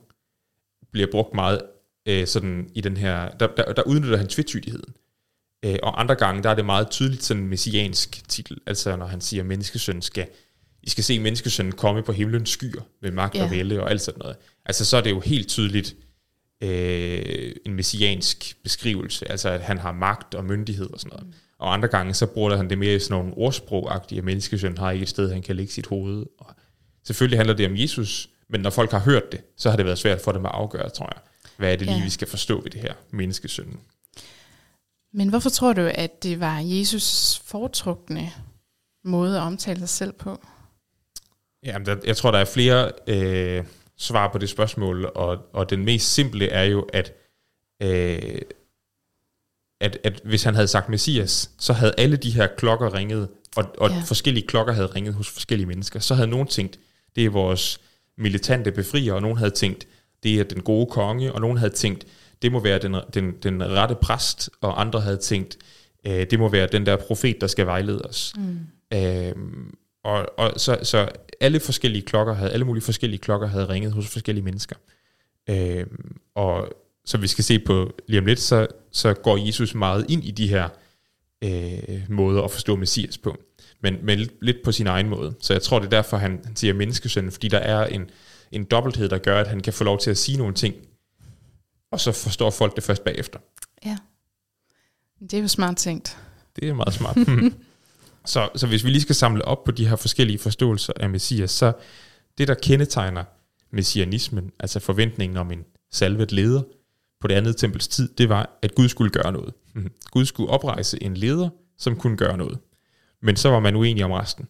[0.92, 1.62] bliver brugt meget
[2.10, 4.94] øh, sådan i den her, der, der, der udnytter han tvetydigheden.
[5.66, 9.06] Øh, og andre gange, der er det meget tydeligt sådan en messiansk titel, altså når
[9.06, 10.28] han siger, at menneskesønnen skal,
[10.84, 13.46] I skal se menneskesønnen komme på himlens skyer med magt yeah.
[13.46, 14.36] og vælde og alt sådan noget.
[14.66, 15.96] Altså så er det jo helt tydeligt
[16.64, 21.28] øh, en messiansk beskrivelse, altså at han har magt og myndighed og sådan noget.
[21.28, 21.34] Mm.
[21.60, 24.92] Og andre gange, så bruger han det mere i sådan nogle ordsprogagtige, at menneskesønnen har
[24.92, 26.26] ikke et sted, han kan lægge sit hoved.
[26.38, 26.56] Og
[27.04, 29.98] selvfølgelig handler det om Jesus, men når folk har hørt det, så har det været
[29.98, 31.22] svært for dem at afgøre, tror jeg.
[31.60, 32.04] Hvad er det lige, ja.
[32.04, 33.80] vi skal forstå ved det her menneskesønnen?
[35.14, 38.32] Men hvorfor tror du, at det var Jesus foretrukne
[39.04, 40.42] måde at omtale sig selv på?
[41.64, 43.64] Jamen, der, jeg tror, der er flere øh,
[43.98, 47.14] svar på det spørgsmål, og, og den mest simple er jo, at,
[47.82, 48.42] øh,
[49.82, 53.76] at, at hvis han havde sagt Messias, så havde alle de her klokker ringet, og,
[53.78, 54.02] og ja.
[54.06, 56.00] forskellige klokker havde ringet hos forskellige mennesker.
[56.00, 56.80] Så havde nogen tænkt,
[57.16, 57.80] det er vores
[58.18, 59.88] militante befrier, og nogen havde tænkt,
[60.24, 62.06] det er den gode konge, og nogen havde tænkt,
[62.42, 65.58] det må være den, den, den rette præst, og andre havde tænkt,
[66.08, 68.34] øh, det må være den der profet, der skal vejlede os.
[68.38, 68.98] Mm.
[68.98, 69.36] Øh,
[70.04, 74.08] og, og så, så alle forskellige klokker havde, alle mulige forskellige klokker havde ringet hos
[74.08, 74.76] forskellige mennesker.
[75.50, 75.86] Øh,
[76.36, 76.74] og
[77.06, 80.32] så vi skal se på lige om lidt, så, så går Jesus meget ind i
[80.32, 80.70] de her
[81.44, 83.38] øh, måder at forstå Messias på.
[83.82, 85.34] Men, men lidt på sin egen måde.
[85.42, 88.10] Så jeg tror, det er derfor, han, han siger menneskesøn, fordi der er en,
[88.52, 90.76] en dobbelthed, der gør, at han kan få lov til at sige nogle ting,
[91.92, 93.40] og så forstår folk det først bagefter.
[93.86, 93.98] Ja,
[95.22, 96.18] det er jo smart tænkt.
[96.56, 97.18] Det er meget smart.
[98.26, 101.52] så, så hvis vi lige skal samle op på de her forskellige forståelser af Messias,
[101.52, 101.74] så
[102.38, 103.24] det, der kendetegner
[103.72, 106.62] messianismen, altså forventningen om en salvet leder
[107.22, 109.54] på det andet tempels tid, det var, at Gud skulle gøre noget.
[110.12, 112.60] Gud skulle oprejse en leder, som kunne gøre noget.
[113.22, 114.48] Men så var man uenig om resten.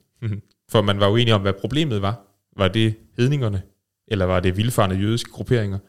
[0.69, 2.21] For man var uenig om, hvad problemet var.
[2.57, 3.61] Var det hedningerne,
[4.11, 5.79] eller var det vildfarne jødiske grupperinger?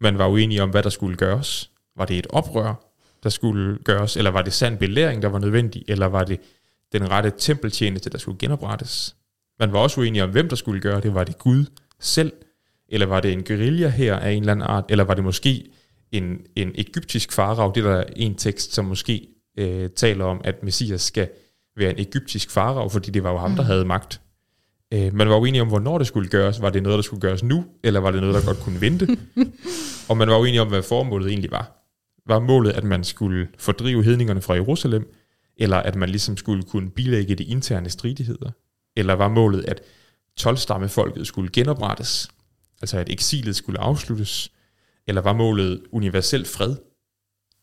[0.00, 1.70] Man var uenige om, hvad der skulle gøres.
[1.96, 5.84] Var det et oprør, der skulle gøres, eller var det sand belæring, der var nødvendig,
[5.88, 6.40] eller var det
[6.92, 9.16] den rette tempeltjeneste, der skulle genoprettes?
[9.60, 11.14] Man var også uenige om, hvem der skulle gøre det.
[11.14, 11.64] Var det Gud
[12.00, 12.32] selv,
[12.88, 15.70] eller var det en guerilla her af en eller anden art, eller var det måske
[16.12, 20.62] en, en egyptisk farag, det der er en tekst, som måske øh, taler om, at
[20.62, 21.28] Messias skal
[21.76, 23.66] være en egyptisk farag, fordi det var jo ham, der mm.
[23.66, 24.20] havde magt
[24.92, 26.62] Øh, man var uenig om, hvornår det skulle gøres.
[26.62, 29.08] Var det noget, der skulle gøres nu, eller var det noget, der godt kunne vente?
[30.08, 31.78] og man var uenig om, hvad formålet egentlig var.
[32.26, 35.14] Var målet, at man skulle fordrive hedningerne fra Jerusalem,
[35.56, 38.50] eller at man ligesom skulle kunne bilægge de interne stridigheder?
[38.96, 39.80] Eller var målet, at
[40.36, 42.30] 12 folket skulle genoprettes,
[42.82, 44.52] altså at eksilet skulle afsluttes?
[45.06, 46.76] Eller var målet universel fred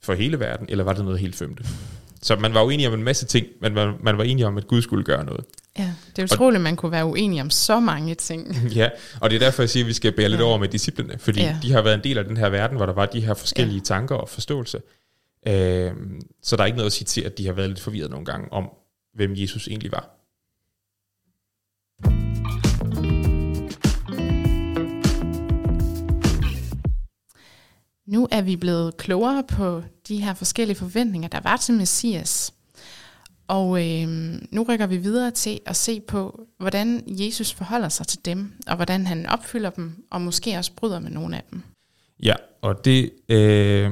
[0.03, 1.63] for hele verden, eller var det noget helt femte?
[2.21, 4.67] Så man var uenig om en masse ting, men man, man var enig om, at
[4.67, 5.45] Gud skulle gøre noget.
[5.77, 8.55] Ja, det er utroligt, at man kunne være uenig om så mange ting.
[8.75, 8.89] ja,
[9.21, 10.45] og det er derfor, jeg siger, at vi skal bære lidt ja.
[10.45, 11.58] over med disciplinerne, fordi ja.
[11.63, 13.77] de har været en del af den her verden, hvor der var de her forskellige
[13.77, 13.84] ja.
[13.84, 14.82] tanker og forståelse.
[15.47, 15.91] Øh,
[16.43, 18.25] så der er ikke noget at sige til, at de har været lidt forvirret nogle
[18.25, 18.69] gange om,
[19.13, 20.15] hvem Jesus egentlig var.
[28.08, 32.53] Nu er vi blevet klogere på de her forskellige forventninger, der var til Messias.
[33.47, 34.07] Og øh,
[34.51, 38.75] nu rykker vi videre til at se på, hvordan Jesus forholder sig til dem, og
[38.75, 41.61] hvordan han opfylder dem, og måske også bryder med nogle af dem.
[42.23, 43.91] Ja, og det øh,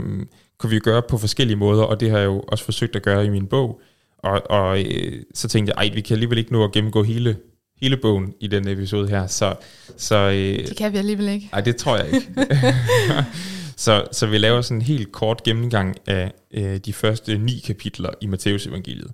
[0.58, 3.26] kunne vi gøre på forskellige måder, og det har jeg jo også forsøgt at gøre
[3.26, 3.82] i min bog.
[4.18, 7.38] Og, og øh, så tænkte jeg, ej, vi kan alligevel ikke nå at gennemgå hele,
[7.82, 9.28] hele bogen i den episode her.
[9.28, 9.56] Så,
[9.98, 11.50] så, øh, det kan vi alligevel ikke.
[11.52, 12.28] Nej, det tror jeg ikke.
[13.78, 18.10] så, så vi laver sådan en helt kort gennemgang af øh, de første ni kapitler
[18.22, 19.12] i Matteus evangeliet.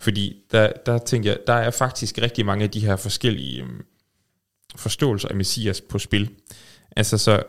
[0.00, 3.68] Fordi der, der tænker jeg, der er faktisk rigtig mange af de her forskellige øh,
[4.76, 6.30] forståelser af Messias på spil.
[6.96, 7.42] Altså så,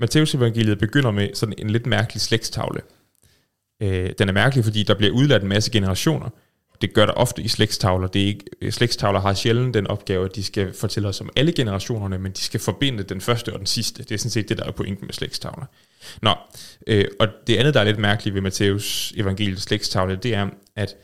[0.00, 2.80] Matteus evangeliet begynder med sådan en lidt mærkelig slægtstavle.
[3.82, 6.28] Øh, den er mærkelig, fordi der bliver udladt en masse generationer.
[6.84, 8.06] Det gør der ofte i slægtstavler.
[8.06, 11.30] Det er ikke, øh, slægtstavler har sjældent den opgave, at de skal fortælle os om
[11.36, 14.02] alle generationerne, men de skal forbinde den første og den sidste.
[14.02, 15.66] Det er sådan set det, der er pointen med slægtstavler.
[16.22, 16.34] Nå,
[16.86, 20.96] øh, og det andet, der er lidt mærkeligt ved Matteus evangeliets slægtstavle, det er, at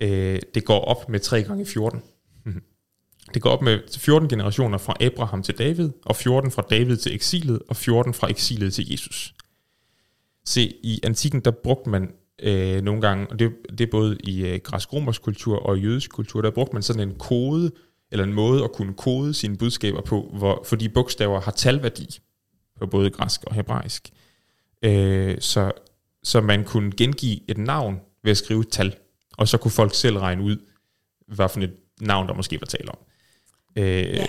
[0.00, 2.02] øh, det går op med 3 gange 14.
[3.34, 7.14] Det går op med 14 generationer fra Abraham til David, og 14 fra David til
[7.14, 9.34] eksilet, og 14 fra eksilet til Jesus.
[10.44, 14.46] Se, i antikken, der brugte man øh, nogle gange, og det, det er både i
[14.46, 17.70] øh, græsk-romersk kultur og jødisk kultur, der brugte man sådan en kode,
[18.12, 22.18] eller en måde at kunne kode sine budskaber på, hvor, fordi bogstaver har talværdi
[22.78, 24.10] på både græsk og hebraisk.
[24.82, 25.72] Øh, så,
[26.22, 28.94] så man kunne gengive et navn ved at skrive et tal,
[29.38, 30.56] og så kunne folk selv regne ud,
[31.28, 32.98] hvad for et navn, der måske var tale om.
[33.76, 34.26] Øh, ja,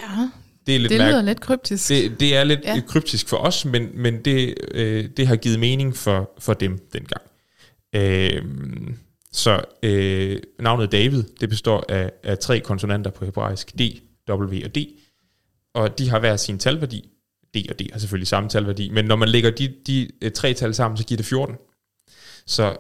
[0.66, 1.26] det, er lidt det lyder mærke.
[1.26, 1.90] lidt kryptisk.
[1.90, 2.82] Det, det er lidt ja.
[2.88, 7.22] kryptisk for os, men, men det, øh, det har givet mening for, for dem dengang.
[7.96, 8.44] Øh,
[9.32, 13.82] så øh, navnet David, det består af, af tre konsonanter på hebraisk, D,
[14.30, 14.78] W og D,
[15.74, 17.10] og de har hver sin talværdi.
[17.56, 20.54] D og D har selvfølgelig samme talværdi, men når man lægger de, de øh, tre
[20.54, 21.56] tal sammen, så giver det 14.
[22.46, 22.78] Så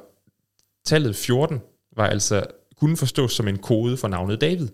[0.85, 1.61] tallet 14
[1.95, 2.43] var altså
[2.77, 4.67] kunne forstås som en kode for navnet David.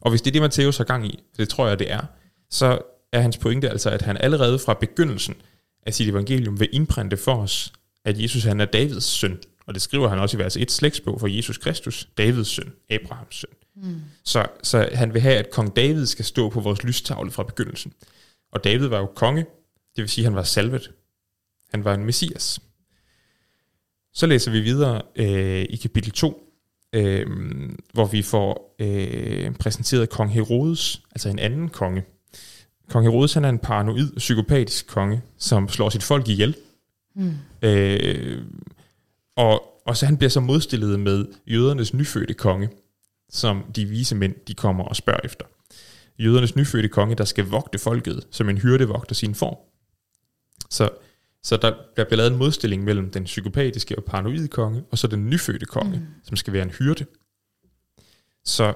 [0.00, 2.02] Og hvis det er det, Matthæus har gang i, det tror jeg, det er,
[2.50, 2.78] så
[3.12, 5.34] er hans pointe altså, at han allerede fra begyndelsen
[5.86, 7.72] af sit evangelium vil indprinte for os,
[8.04, 9.38] at Jesus han er Davids søn.
[9.66, 13.34] Og det skriver han også i vers 1 slægtsbog for Jesus Kristus, Davids søn, Abrahams
[13.34, 13.50] søn.
[13.76, 14.00] Mm.
[14.24, 17.92] Så, så han vil have, at kong David skal stå på vores lystavle fra begyndelsen.
[18.52, 19.46] Og David var jo konge,
[19.96, 20.90] det vil sige, at han var salvet.
[21.70, 22.60] Han var en messias.
[24.14, 26.52] Så læser vi videre øh, i kapitel 2,
[26.92, 27.26] øh,
[27.92, 32.04] hvor vi får øh, præsenteret kong Herodes, altså en anden konge.
[32.88, 36.56] Kong Herodes han er en paranoid, psykopatisk konge, som slår sit folk ihjel.
[37.14, 37.34] Mm.
[37.62, 38.44] Øh,
[39.36, 42.70] og, og så han bliver så modstillet med jødernes nyfødte konge,
[43.30, 45.44] som de vise mænd de kommer og spørger efter.
[46.18, 49.56] Jødernes nyfødte konge, der skal vogte folket, som en hyrde vogter sin form.
[50.70, 50.88] Så
[51.44, 55.06] så der, der bliver lavet en modstilling mellem den psykopatiske og paranoide konge, og så
[55.06, 56.06] den nyfødte konge, mm.
[56.24, 57.06] som skal være en hyrde.
[58.44, 58.74] Så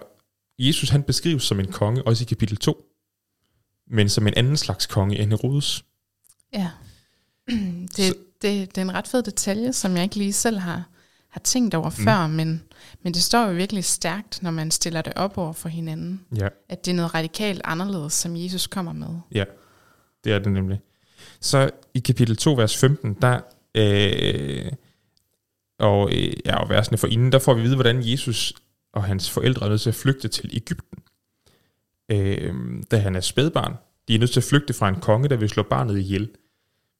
[0.58, 2.84] Jesus han beskrives som en konge, også i kapitel 2,
[3.86, 5.84] men som en anden slags konge end Herodes.
[6.52, 6.70] Ja,
[7.96, 10.84] det, det, det er en ret fed detalje, som jeg ikke lige selv har,
[11.28, 12.04] har tænkt over mm.
[12.04, 12.62] før, men,
[13.02, 16.20] men det står jo virkelig stærkt, når man stiller det op over for hinanden.
[16.36, 16.48] Ja.
[16.68, 19.08] At det er noget radikalt anderledes, som Jesus kommer med.
[19.32, 19.44] Ja,
[20.24, 20.80] det er det nemlig.
[21.40, 23.40] Så i kapitel 2, vers 15, der,
[23.74, 24.72] øh,
[25.78, 28.54] og, øh, ja, og versene for inden, der får vi vide, hvordan Jesus
[28.92, 30.98] og hans forældre er nødt til at flygte til Ægypten,
[32.08, 32.54] øh,
[32.90, 33.76] da han er spædbarn.
[34.08, 36.28] De er nødt til at flygte fra en konge, der vil slå barnet ihjel.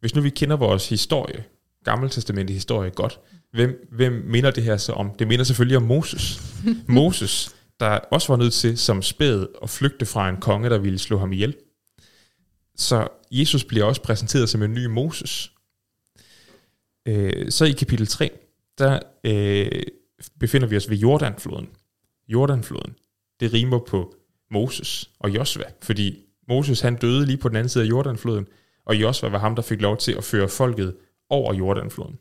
[0.00, 1.44] Hvis nu vi kender vores historie,
[1.84, 3.20] gammeltestamentlig historie godt,
[3.52, 5.10] hvem, hvem minder det her så om?
[5.18, 6.42] Det minder selvfølgelig om Moses.
[6.88, 10.98] Moses, der også var nødt til som spæd at flygte fra en konge, der ville
[10.98, 11.56] slå ham ihjel.
[12.76, 15.52] Så Jesus bliver også præsenteret som en ny Moses.
[17.08, 18.30] Øh, så i kapitel 3,
[18.78, 19.82] der øh,
[20.40, 21.68] befinder vi os ved Jordanfloden.
[22.28, 22.94] Jordanfloden,
[23.40, 24.14] det rimer på
[24.50, 28.46] Moses og Josva, fordi Moses han døde lige på den anden side af Jordanfloden,
[28.86, 30.96] og Josva var ham, der fik lov til at føre folket
[31.28, 32.18] over Jordanfloden.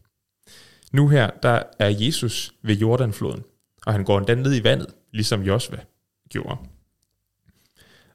[0.94, 3.44] Nu her, der er Jesus ved Jordanfloden,
[3.86, 5.78] og han går endda ned i vandet, ligesom Josva
[6.30, 6.58] gjorde.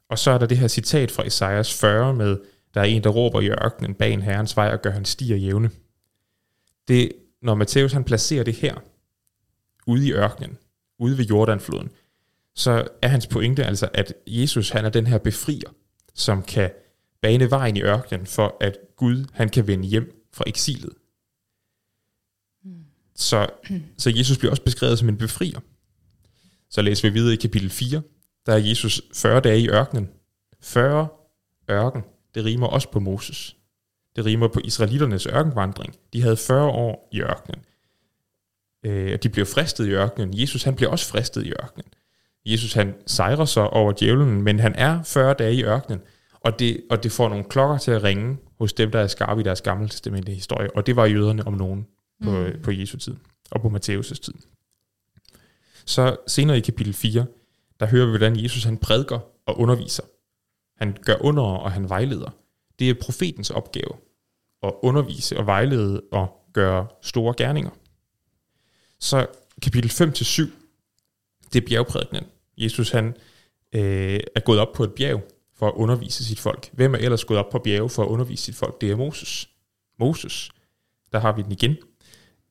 [0.09, 2.37] Og så er der det her citat fra Esajas 40 med,
[2.73, 5.37] der er en, der råber i ørkenen bag en herrens vej og gør hans stier
[5.37, 5.69] jævne.
[6.87, 7.11] Det,
[7.41, 8.75] når Matthæus han placerer det her,
[9.87, 10.57] ude i ørkenen,
[10.99, 11.89] ude ved Jordanfloden,
[12.55, 15.69] så er hans pointe altså, at Jesus han er den her befrier,
[16.15, 16.71] som kan
[17.21, 20.93] bane vejen i ørkenen for, at Gud han kan vende hjem fra eksilet.
[23.15, 23.47] Så,
[23.97, 25.59] så Jesus bliver også beskrevet som en befrier.
[26.69, 28.01] Så læser vi videre i kapitel 4,
[28.45, 30.09] der er Jesus 40 dage i ørkenen.
[30.61, 31.07] 40
[31.69, 32.03] ørken,
[32.35, 33.55] det rimer også på Moses.
[34.15, 35.95] Det rimer på israeliternes ørkenvandring.
[36.13, 37.65] De havde 40 år i ørkenen.
[38.85, 40.39] Øh, de blev fristet i ørkenen.
[40.39, 41.87] Jesus han blev også fristet i ørkenen.
[42.45, 46.01] Jesus han sejrer sig over djævlen, men han er 40 dage i ørkenen,
[46.41, 49.41] og det, og det får nogle klokker til at ringe hos dem, der er skarpe
[49.41, 51.87] i deres gamle testamentlige historie, og det var jøderne om nogen
[52.23, 52.61] på, Mm.
[52.63, 53.15] på Jesu tid,
[53.51, 54.33] og på Matthæus' tid.
[55.85, 57.25] Så senere i kapitel 4,
[57.79, 60.03] der hører vi, hvordan Jesus han prædiker og underviser.
[60.77, 62.29] Han gør under, og han vejleder.
[62.79, 63.93] Det er profetens opgave
[64.63, 67.71] at undervise og vejlede og gøre store gerninger.
[68.99, 69.27] Så
[69.61, 70.49] kapitel 5-7,
[71.53, 72.23] det er bjergprædikenen.
[72.57, 73.07] Jesus han
[73.73, 75.21] øh, er gået op på et bjerg
[75.61, 76.69] for at undervise sit folk.
[76.73, 78.81] Hvem er ellers gået op på bjerge for at undervise sit folk?
[78.81, 79.49] Det er Moses.
[79.99, 80.51] Moses.
[81.11, 81.77] Der har vi den igen.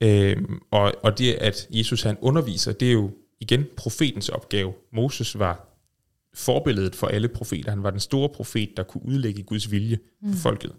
[0.00, 4.72] Øhm, og, og det, at Jesus han underviser, det er jo igen profetens opgave.
[4.92, 5.68] Moses var
[6.34, 7.70] forbilledet for alle profeter.
[7.70, 10.72] Han var den store profet, der kunne udlægge Guds vilje for folket.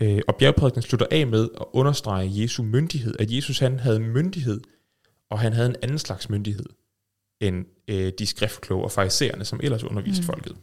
[0.00, 3.14] Øh, og bjergprædiken slutter af med at understrege Jesu myndighed.
[3.18, 4.60] At Jesus han havde myndighed,
[5.30, 6.66] og han havde en anden slags myndighed
[7.40, 10.26] end øh, de skriftkloge og farisæerne, som ellers underviste mm.
[10.26, 10.56] folket.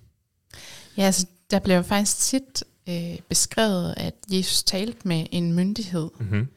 [0.98, 6.10] Ja, altså, der bliver jo faktisk tit øh, beskrevet, at Jesus talte med en myndighed.
[6.20, 6.48] Mm-hmm.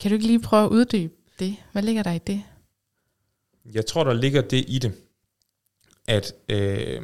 [0.00, 1.56] Kan du ikke lige prøve at uddybe det?
[1.72, 2.42] Hvad ligger der i det?
[3.74, 4.92] Jeg tror, der ligger det i det,
[6.08, 6.32] at...
[6.48, 7.02] Øh,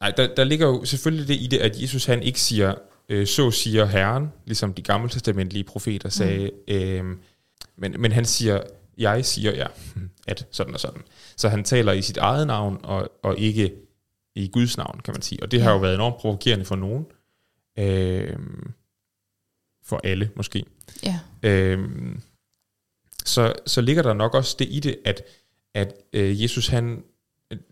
[0.00, 2.74] nej, der, der ligger jo selvfølgelig det i det, at Jesus han ikke siger,
[3.08, 6.74] øh, så siger Herren, ligesom de gamle testamentlige profeter sagde, mm.
[6.74, 7.16] øh,
[7.76, 8.60] men, men han siger,
[8.98, 9.66] jeg siger ja,
[10.28, 11.02] at sådan og sådan.
[11.36, 13.72] Så han taler i sit eget navn, og, og ikke
[14.38, 15.42] i Guds navn, kan man sige.
[15.42, 17.06] Og det har jo været enormt provokerende for nogen.
[17.78, 18.36] Øh,
[19.84, 20.64] for alle, måske.
[21.02, 21.18] Ja.
[21.42, 22.20] Øhm,
[23.24, 25.22] så, så ligger der nok også det i det, at,
[25.74, 27.02] at øh, Jesus han,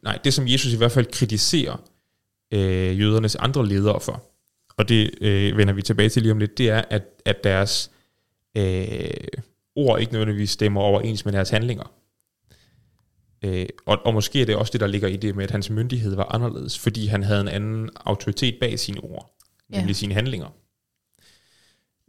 [0.02, 1.76] nej, det som Jesus i hvert fald kritiserer
[2.52, 4.22] øh, jødernes andre ledere for,
[4.76, 7.90] og det øh, vender vi tilbage til lige om lidt, det er, at, at deres
[8.56, 9.10] øh,
[9.76, 11.92] ord ikke nødvendigvis stemmer overens med deres handlinger.
[13.46, 15.70] Øh, og, og måske er det også det, der ligger i det med, at hans
[15.70, 19.32] myndighed var anderledes, fordi han havde en anden autoritet bag sine ord,
[19.72, 19.78] Ja.
[19.78, 20.48] nemlig sine handlinger.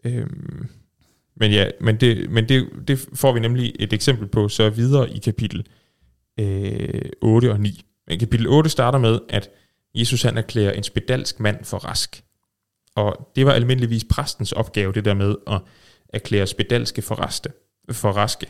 [0.03, 0.67] Øhm,
[1.35, 5.09] men ja, men, det, men det, det får vi nemlig et eksempel på så videre
[5.11, 5.67] i kapitel
[6.39, 7.85] øh, 8 og 9.
[8.07, 9.49] Men kapitel 8 starter med, at
[9.95, 12.23] Jesus han erklærer en spedalsk mand for rask.
[12.95, 15.61] Og det var almindeligvis præstens opgave, det der med at
[16.13, 17.49] erklære spedalske for, raste,
[17.91, 18.47] for raske.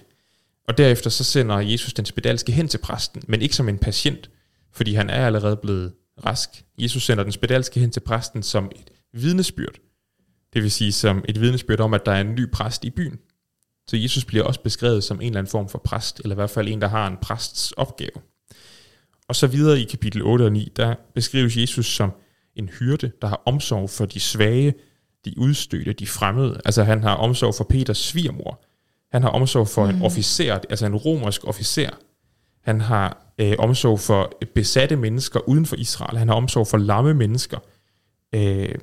[0.68, 4.30] Og derefter så sender Jesus den spedalske hen til præsten, men ikke som en patient,
[4.74, 5.94] fordi han er allerede blevet
[6.26, 6.50] rask.
[6.78, 9.76] Jesus sender den spedalske hen til præsten som et vidnesbyrd.
[10.54, 13.20] Det vil sige som et vidnesbyrd om, at der er en ny præst i byen.
[13.88, 16.50] Så Jesus bliver også beskrevet som en eller anden form for præst, eller i hvert
[16.50, 18.22] fald en, der har en præsts opgave.
[19.28, 22.12] Og så videre i kapitel 8 og 9, der beskrives Jesus som
[22.56, 24.74] en hyrde, der har omsorg for de svage,
[25.26, 26.62] de udstødte, de fremmede.
[26.66, 28.67] Altså han har omsorg for Peters svigermor.
[29.12, 29.96] Han har omsorg for mm.
[29.96, 31.90] en officer, altså en romersk officer.
[32.62, 36.18] Han har øh, omsorg for besatte mennesker uden for Israel.
[36.18, 37.58] Han har omsorg for lamme mennesker.
[38.36, 38.76] Øh,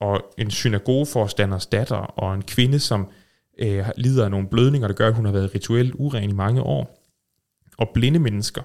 [0.00, 3.10] og en synagogeforstanders datter, og en kvinde, som
[3.58, 6.62] øh, lider af nogle blødninger, der gør, at hun har været rituelt uren i mange
[6.62, 7.00] år.
[7.78, 8.62] Og blinde mennesker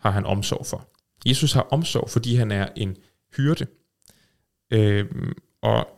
[0.00, 0.88] har han omsorg for.
[1.26, 2.96] Jesus har omsorg, fordi han er en
[3.36, 3.66] hyrde.
[4.72, 5.06] Øh,
[5.62, 5.88] og,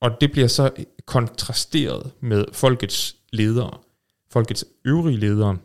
[0.00, 0.70] og det bliver så
[1.06, 3.78] kontrasteret med folkets ledere,
[4.30, 5.58] folkets øvrige ledere,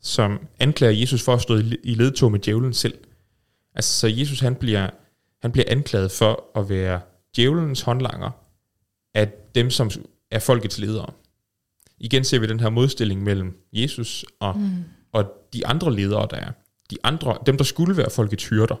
[0.00, 2.98] som anklager Jesus for at stå i ledtog med djævlen selv.
[3.74, 4.90] Altså, så Jesus han bliver,
[5.42, 7.00] han bliver anklaget for at være
[7.36, 8.30] djævelens håndlanger
[9.14, 9.90] af dem, som
[10.30, 11.10] er folkets ledere.
[11.98, 14.84] Igen ser vi den her modstilling mellem Jesus og, mm.
[15.12, 16.52] og de andre ledere, der er.
[16.90, 18.76] De andre, dem, der skulle være folkets hyrder,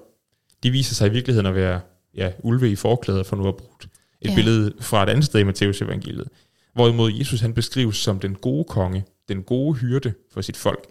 [0.62, 1.80] de viser sig i virkeligheden at være
[2.14, 3.74] ja, ulve i forklæder, for nu at bruge
[4.20, 4.34] et ja.
[4.34, 6.28] billede fra et andet sted i Matteus evangeliet.
[6.74, 10.86] Hvorimod Jesus han beskrives som den gode konge, den gode hyrde for sit folk.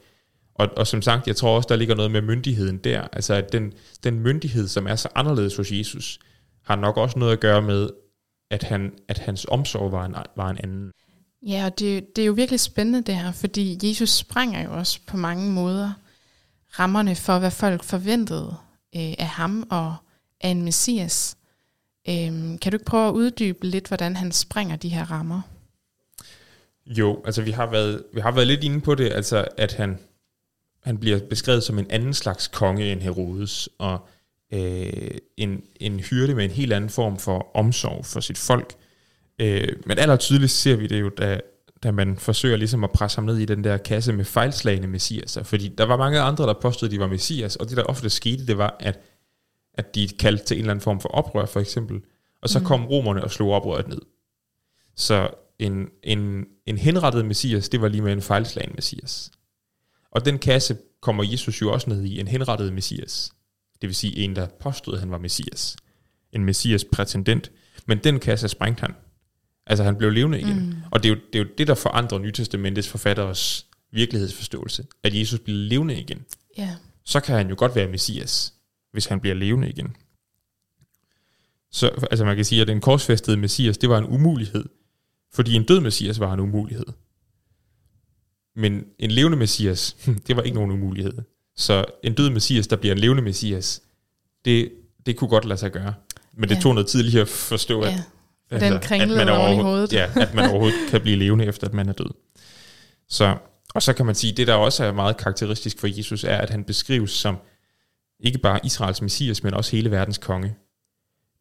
[0.55, 3.01] Og, og som sagt, jeg tror også, der ligger noget med myndigheden der.
[3.01, 3.73] Altså at den,
[4.03, 6.19] den myndighed, som er så anderledes hos Jesus,
[6.65, 7.89] har nok også noget at gøre med,
[8.51, 10.91] at, han, at hans omsorg var en, var en anden.
[11.47, 14.99] Ja, og det, det er jo virkelig spændende det her, fordi Jesus sprænger jo også
[15.07, 15.91] på mange måder
[16.79, 18.55] rammerne for, hvad folk forventede
[18.95, 19.95] øh, af ham og
[20.41, 21.37] af en messias.
[22.09, 25.41] Øh, kan du ikke prøve at uddybe lidt, hvordan han springer de her rammer?
[26.85, 29.99] Jo, altså vi har været, vi har været lidt inde på det, altså at han,
[30.83, 34.07] han bliver beskrevet som en anden slags konge end Herodes, og
[34.53, 38.73] øh, en, en hyrde med en helt anden form for omsorg for sit folk.
[39.39, 41.39] Øh, men aller tydeligst ser vi det jo, da,
[41.83, 45.43] da man forsøger ligesom at presse ham ned i den der kasse med fejlslagende messiaser,
[45.43, 48.09] fordi der var mange andre, der påstod, at de var messias, og det der ofte
[48.09, 48.99] skete, det var, at,
[49.73, 52.01] at de kaldte til en eller anden form for oprør, for eksempel,
[52.41, 52.65] og så mm.
[52.65, 54.01] kom romerne og slog oprøret ned.
[54.95, 55.29] Så
[55.65, 59.31] en, en, en henrettet messias, det var lige med en fejlslagen messias.
[60.11, 63.31] Og den kasse kommer Jesus jo også ned i, en henrettet messias.
[63.81, 65.77] Det vil sige en, der påstod, at han var messias.
[66.31, 67.51] en messias prætendent,
[67.85, 68.95] men den kasse sprængte han.
[69.67, 70.65] Altså han blev levende igen.
[70.65, 70.75] Mm.
[70.91, 75.39] Og det er, jo, det er jo det, der forandrer Nytestamentets forfatteres virkelighedsforståelse, at Jesus
[75.39, 76.25] bliver levende igen.
[76.57, 76.75] Ja.
[77.05, 78.53] Så kan han jo godt være messias,
[78.91, 79.95] hvis han bliver levende igen.
[81.71, 84.65] Så altså man kan sige, at den korsfæstede messias, det var en umulighed,
[85.33, 86.85] fordi en død messias var en umulighed.
[88.55, 89.95] Men en levende messias,
[90.27, 91.13] det var ikke nogen umulighed.
[91.55, 93.81] Så en død messias, der bliver en levende messias,
[94.45, 94.71] det,
[95.05, 95.93] det kunne godt lade sig gøre.
[96.33, 96.61] Men det ja.
[96.61, 98.03] tog noget tid lige at forstå, at, ja.
[98.49, 99.93] Den altså, at, man oven i hovedet.
[99.93, 102.09] ja, at man overhovedet kan blive levende efter, at man er død.
[103.09, 103.37] Så,
[103.75, 106.49] og så kan man sige, det der også er meget karakteristisk for Jesus, er, at
[106.49, 107.37] han beskrives som
[108.19, 110.55] ikke bare Israels messias, men også hele verdens konge.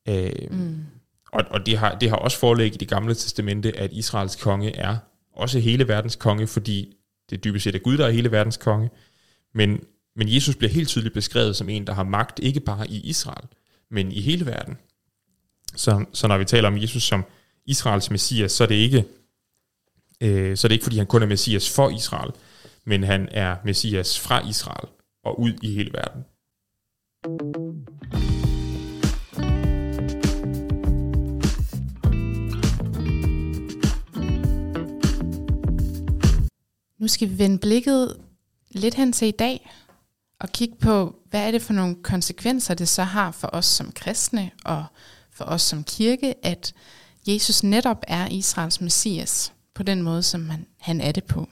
[0.09, 0.87] Øh, mm.
[1.33, 4.77] Og, og det, har, det har også forelæg i det gamle testamente, at Israels konge
[4.77, 4.97] er
[5.33, 6.95] også hele verdens konge, fordi
[7.31, 8.91] det dybest set er Gud, der er hele verdens konge.
[9.55, 9.85] Men,
[10.17, 13.49] men Jesus bliver helt tydeligt beskrevet som en, der har magt, ikke bare i Israel,
[13.91, 14.77] men i hele verden.
[15.77, 17.25] Så, så når vi taler om Jesus som
[17.67, 19.05] Israels messias, så er det ikke,
[20.21, 22.33] øh, så er det ikke fordi han kun er messias for Israel,
[22.85, 24.89] men han er messias fra Israel
[25.25, 26.25] og ud i hele verden.
[37.03, 38.17] Nu skal vi vende blikket
[38.71, 39.71] lidt hen til i dag,
[40.41, 43.93] og kigge på, hvad er det for nogle konsekvenser, det så har for os som
[43.93, 44.85] kristne, og
[45.31, 46.75] for os som kirke, at
[47.29, 51.49] Jesus netop er Israels messias, på den måde, som han, han er det på.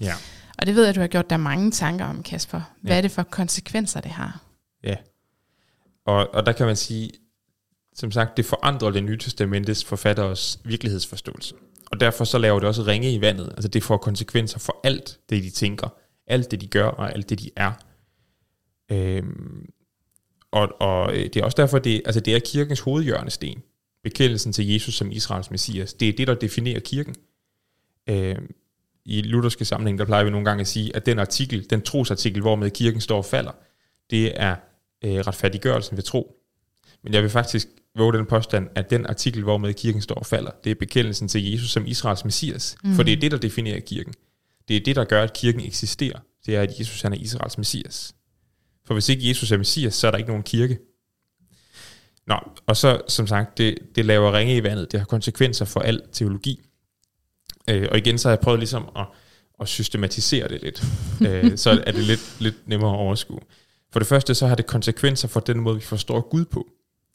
[0.00, 0.14] Ja.
[0.58, 2.60] Og det ved jeg, at du har gjort dig mange tanker om, Kasper.
[2.80, 2.96] Hvad ja.
[2.96, 4.40] er det for konsekvenser, det har?
[4.82, 4.96] Ja,
[6.06, 7.10] og, og der kan man sige,
[7.94, 11.54] som sagt, det forandrer det nye testamentets forfatteres virkelighedsforståelse.
[11.94, 13.48] Og derfor så laver det også ringe i vandet.
[13.48, 15.88] Altså det får konsekvenser for alt det, de tænker,
[16.26, 17.72] alt det, de gør, og alt det, de er.
[18.92, 19.68] Øhm,
[20.50, 23.62] og, og øh, det er også derfor, det, altså det er kirkens hovedhjørnesten.
[24.02, 25.94] Bekendelsen til Jesus som Israels messias.
[25.94, 27.14] Det er det, der definerer kirken.
[28.06, 28.54] Øhm,
[29.04, 32.42] I lutherske sammenhæng, der plejer vi nogle gange at sige, at den artikel, den trosartikel,
[32.42, 33.52] hvormed kirken står og falder,
[34.10, 34.56] det er
[35.04, 36.36] øh, retfærdiggørelsen ved tro.
[37.02, 40.50] Men jeg vil faktisk våge den påstand, at den artikel, hvormed kirken står og falder,
[40.64, 42.76] det er bekendelsen til Jesus som Israels messias.
[42.84, 42.94] Mm.
[42.94, 44.14] For det er det, der definerer kirken.
[44.68, 46.18] Det er det, der gør, at kirken eksisterer.
[46.46, 48.14] Det er, at Jesus han er Israels messias.
[48.86, 50.78] For hvis ikke Jesus er messias, så er der ikke nogen kirke.
[52.26, 52.36] Nå,
[52.66, 54.92] og så som sagt, det, det laver ringe i vandet.
[54.92, 56.60] Det har konsekvenser for al teologi.
[57.70, 59.06] Øh, og igen, så har jeg prøvet ligesom at,
[59.60, 60.84] at systematisere det lidt.
[61.28, 63.40] øh, så er det lidt, lidt nemmere at overskue.
[63.92, 66.68] For det første, så har det konsekvenser for den måde, vi forstår Gud på.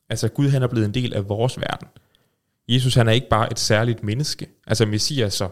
[0.10, 1.88] Altså Gud han er blevet en del af vores verden.
[2.68, 4.47] Jesus han er ikke bare et særligt menneske.
[4.68, 5.49] Altså Messias så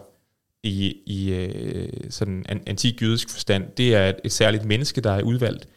[0.62, 5.10] i, i øh, sådan en antik jødisk forstand, det er et, et særligt menneske, der
[5.10, 5.68] er udvalgt.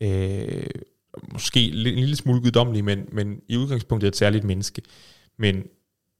[0.00, 0.66] Øh,
[1.32, 4.82] måske en lille smule guddommelig, men, men i udgangspunktet et særligt menneske.
[5.38, 5.62] Men,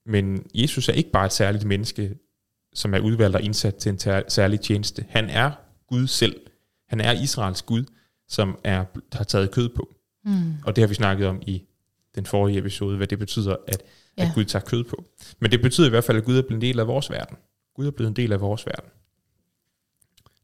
[0.06, 2.16] men Jesus er ikke bare et særligt menneske,
[2.74, 3.98] som er udvalgt og indsat til en
[4.28, 5.04] særlig tjeneste.
[5.08, 5.50] Han er
[5.86, 6.36] Gud selv.
[6.88, 7.84] Han er Israels Gud,
[8.28, 9.94] som er, har taget kød på.
[10.24, 10.52] Mm.
[10.64, 11.62] Og det har vi snakket om i
[12.14, 13.82] den forrige episode, hvad det betyder, at,
[14.18, 14.22] ja.
[14.22, 15.04] at Gud tager kød på.
[15.40, 17.36] Men det betyder i hvert fald, at Gud er blevet en del af vores verden.
[17.74, 18.90] Gud er blevet en del af vores verden.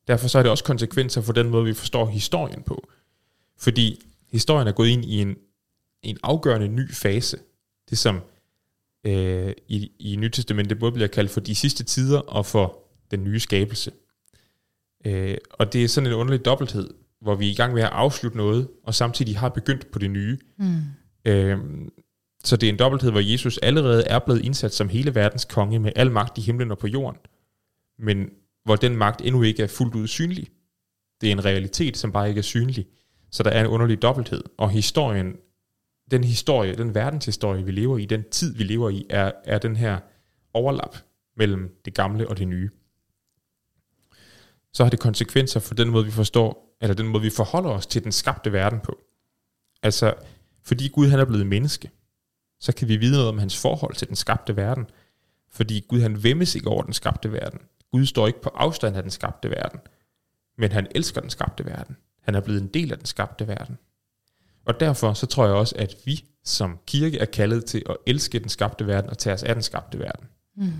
[0.08, 2.88] Derfor så er det også konsekvenser for den måde, vi forstår historien på.
[3.58, 5.36] Fordi historien er gået ind i en,
[6.02, 7.38] en afgørende ny fase.
[7.90, 8.20] Det som
[9.04, 12.78] øh, i, i Nytestamentet både bliver kaldt for de sidste tider og for
[13.10, 13.92] den nye skabelse.
[15.04, 17.88] Øh, og det er sådan en underlig dobbelthed, hvor vi er i gang med at
[17.92, 20.38] afslutte noget, og samtidig har begyndt på det nye.
[20.58, 20.82] Mm.
[21.26, 21.58] Øh,
[22.44, 25.78] så det er en dobbelthed, hvor Jesus allerede er blevet indsat som hele verdens konge
[25.78, 27.20] med al magt i himlen og på jorden,
[27.98, 28.30] men
[28.64, 30.48] hvor den magt endnu ikke er fuldt ud synlig.
[31.20, 32.86] Det er en realitet, som bare ikke er synlig.
[33.30, 35.36] Så der er en underlig dobbelthed, og historien,
[36.10, 39.76] den historie, den verdenshistorie, vi lever i, den tid, vi lever i, er, er den
[39.76, 39.98] her
[40.54, 40.96] overlap
[41.36, 42.70] mellem det gamle og det nye.
[44.72, 47.86] Så har det konsekvenser for den måde, vi forstår, eller den måde, vi forholder os
[47.86, 48.98] til den skabte verden på.
[49.82, 50.14] Altså,
[50.66, 51.90] fordi Gud han er blevet menneske,
[52.60, 54.86] så kan vi vide noget om hans forhold til den skabte verden.
[55.50, 57.60] Fordi Gud han vemmes ikke over den skabte verden.
[57.92, 59.80] Gud står ikke på afstand af den skabte verden.
[60.58, 61.96] Men han elsker den skabte verden.
[62.22, 63.78] Han er blevet en del af den skabte verden.
[64.66, 68.38] Og derfor så tror jeg også, at vi som kirke er kaldet til at elske
[68.38, 70.28] den skabte verden og tage os af den skabte verden.
[70.56, 70.72] Mm.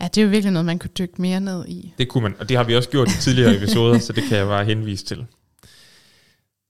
[0.00, 1.94] Ja, det er jo virkelig noget, man kunne dykke mere ned i.
[1.98, 4.38] Det kunne man, og det har vi også gjort i tidligere episoder, så det kan
[4.38, 5.26] jeg bare henvise til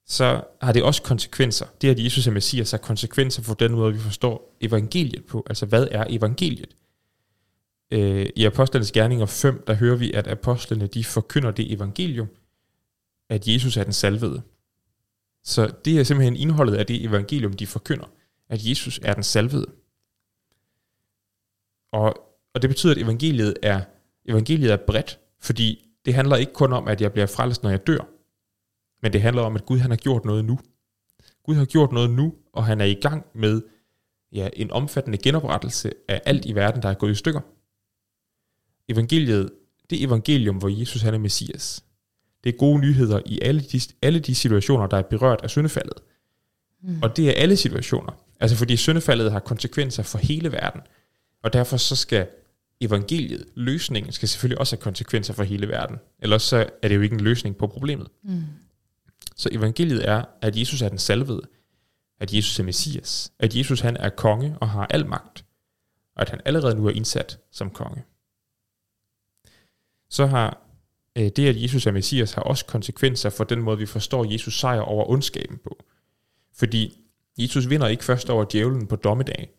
[0.07, 1.67] så har det også konsekvenser.
[1.81, 5.47] Det, har Jesus og Messias, har konsekvenser for den måde, vi forstår evangeliet på.
[5.49, 6.77] Altså, hvad er evangeliet?
[7.91, 12.29] Øh, I Apostlenes Gerninger 5, der hører vi, at apostlene, de forkynder det evangelium,
[13.31, 14.43] at Jesus er den salvede.
[15.45, 18.07] Så det er simpelthen indholdet af det evangelium, de forkynder.
[18.49, 19.67] at Jesus er den salvede.
[21.93, 22.15] Og,
[22.55, 23.81] og det betyder, at evangeliet er,
[24.29, 27.87] evangeliet er bredt, fordi det handler ikke kun om, at jeg bliver frelst, når jeg
[27.87, 28.09] dør,
[29.03, 30.59] men det handler om, at Gud han har gjort noget nu.
[31.43, 33.63] Gud har gjort noget nu, og han er i gang med
[34.33, 37.41] ja, en omfattende genoprettelse af alt i verden, der er gået i stykker.
[38.89, 39.51] Evangeliet,
[39.91, 41.85] det evangelium, hvor Jesus han er Messias,
[42.45, 45.95] det er gode nyheder i alle de, alle de situationer, der er berørt af syndefaldet.
[46.83, 46.99] Mm.
[47.03, 48.13] Og det er alle situationer.
[48.41, 50.81] Altså fordi syndefaldet har konsekvenser for hele verden.
[51.43, 52.27] Og derfor så skal
[52.81, 55.97] evangeliet, løsningen, skal selvfølgelig også have konsekvenser for hele verden.
[56.19, 58.09] Ellers så er det jo ikke en løsning på problemet.
[58.25, 58.43] Mm.
[59.37, 61.43] Så evangeliet er, at Jesus er den salvede,
[62.20, 65.45] at Jesus er Messias, at Jesus han er konge og har al magt,
[66.16, 68.05] og at han allerede nu er indsat som konge.
[70.11, 70.62] Så har
[71.18, 74.61] øh, det, at Jesus er Messias, har også konsekvenser for den måde, vi forstår Jesus
[74.61, 75.84] sejr over ondskaben på.
[76.55, 76.99] Fordi
[77.39, 79.51] Jesus vinder ikke først over djævlen på dommedag.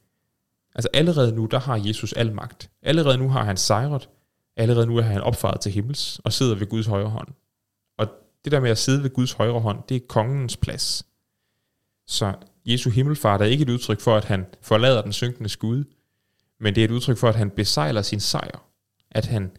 [0.75, 2.69] Altså allerede nu, der har Jesus al magt.
[2.81, 4.09] Allerede nu har han sejret.
[4.55, 7.27] Allerede nu er han opfaret til himmels og sidder ved Guds højre hånd.
[8.43, 11.05] Det der med at sidde ved Guds højre hånd, det er kongens plads.
[12.07, 12.33] Så
[12.65, 15.83] Jesu himmelfart er ikke et udtryk for, at han forlader den synkende skud,
[16.59, 18.69] men det er et udtryk for, at han besejler sin sejr.
[19.11, 19.51] At han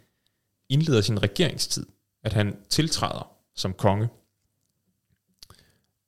[0.69, 1.87] indleder sin regeringstid.
[2.23, 4.09] At han tiltræder som konge.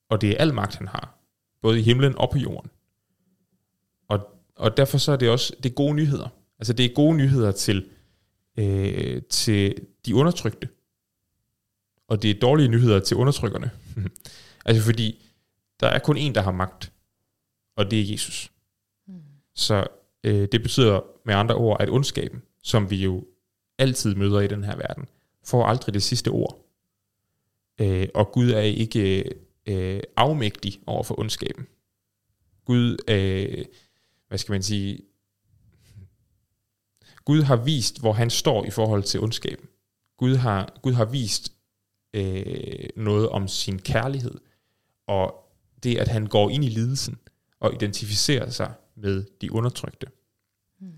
[0.09, 1.19] Og det er al magt, han har.
[1.63, 2.71] Både i himlen og på jorden.
[4.09, 4.21] Og,
[4.57, 6.29] og derfor så er det også det er gode nyheder.
[6.59, 7.91] Altså det er gode nyheder til,
[8.57, 10.69] øh, til de undertrykte.
[12.11, 13.71] Og det er dårlige nyheder til undertrykkerne.
[14.67, 15.27] altså fordi
[15.81, 16.93] der er kun en, der har magt.
[17.77, 18.53] Og det er Jesus.
[19.07, 19.23] Mm.
[19.55, 19.87] Så
[20.25, 23.25] øh, det betyder med andre ord, at ondskaben, som vi jo
[23.79, 25.07] altid møder i den her verden,
[25.45, 26.67] får aldrig det sidste ord.
[27.81, 29.25] Øh, og Gud er ikke
[29.67, 31.67] øh, afmægtig over for ondskaben.
[32.65, 33.65] Gud, øh,
[34.29, 35.01] hvad skal man sige,
[37.25, 39.69] Gud har vist, hvor han står i forhold til ondskaben.
[40.17, 41.53] Gud har, Gud har vist
[42.15, 44.35] øh, noget om sin kærlighed,
[45.07, 45.35] og
[45.83, 47.19] det, at han går ind i lidelsen
[47.61, 50.07] og identificerer sig med de undertrykte.
[50.79, 50.93] Hmm.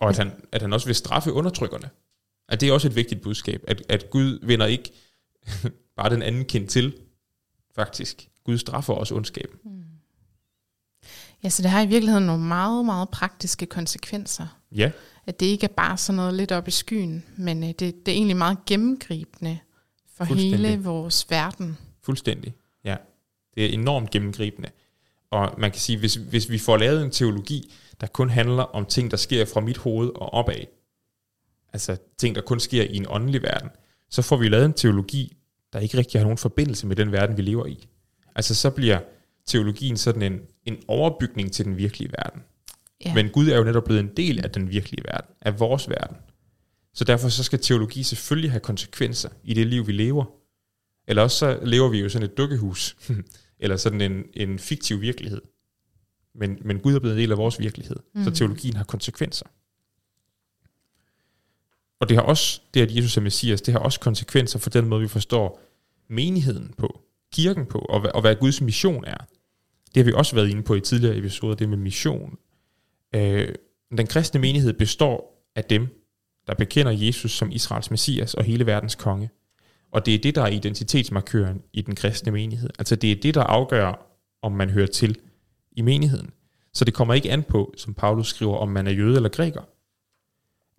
[0.00, 1.90] Og at han, at han også vil straffe undertrykkerne.
[2.48, 4.92] At det er også et vigtigt budskab, at, at Gud vender ikke
[5.96, 6.96] bare den anden kendt til,
[7.74, 8.28] faktisk.
[8.44, 9.58] Gud straffer også ondskaben.
[9.64, 9.84] Hmm.
[11.42, 14.46] Ja, så det har i virkeligheden nogle meget, meget praktiske konsekvenser.
[14.72, 14.90] Ja.
[15.26, 18.08] At det ikke er bare sådan noget lidt op i skyen, men øh, det, det
[18.08, 19.58] er egentlig meget gennemgribende
[20.26, 21.78] for hele vores verden.
[22.02, 22.54] Fuldstændig,
[22.84, 22.96] ja.
[23.54, 24.68] Det er enormt gennemgribende.
[25.30, 28.86] Og man kan sige, hvis, hvis vi får lavet en teologi, der kun handler om
[28.86, 30.64] ting, der sker fra mit hoved og opad,
[31.72, 33.70] altså ting, der kun sker i en åndelig verden,
[34.10, 35.36] så får vi lavet en teologi,
[35.72, 37.88] der ikke rigtig har nogen forbindelse med den verden, vi lever i.
[38.34, 39.00] Altså så bliver
[39.46, 42.42] teologien sådan en, en overbygning til den virkelige verden.
[43.04, 43.14] Ja.
[43.14, 46.16] Men Gud er jo netop blevet en del af den virkelige verden, af vores verden.
[46.94, 50.24] Så derfor så skal teologi selvfølgelig have konsekvenser i det liv, vi lever.
[51.06, 52.96] Eller også så lever vi jo sådan et dukkehus,
[53.62, 55.40] eller sådan en, en fiktiv virkelighed.
[56.34, 58.24] Men, men Gud er blevet en del af vores virkelighed, mm.
[58.24, 59.46] så teologien har konsekvenser.
[62.00, 64.88] Og det har også, det at Jesus er Messias, det har også konsekvenser for den
[64.88, 65.60] måde, vi forstår
[66.08, 67.00] menigheden på,
[67.32, 69.16] kirken på, og, og hvad Guds mission er.
[69.94, 72.38] Det har vi også været inde på i tidligere episoder, det med mission.
[73.14, 73.54] Øh,
[73.98, 75.99] den kristne menighed består af dem,
[76.50, 79.30] der bekender Jesus som Israels Messias og hele verdens konge.
[79.92, 82.70] Og det er det, der er identitetsmarkøren i den kristne menighed.
[82.78, 84.06] Altså det er det, der afgør,
[84.42, 85.18] om man hører til
[85.72, 86.30] i menigheden.
[86.74, 89.62] Så det kommer ikke an på, som Paulus skriver, om man er jøde eller græker.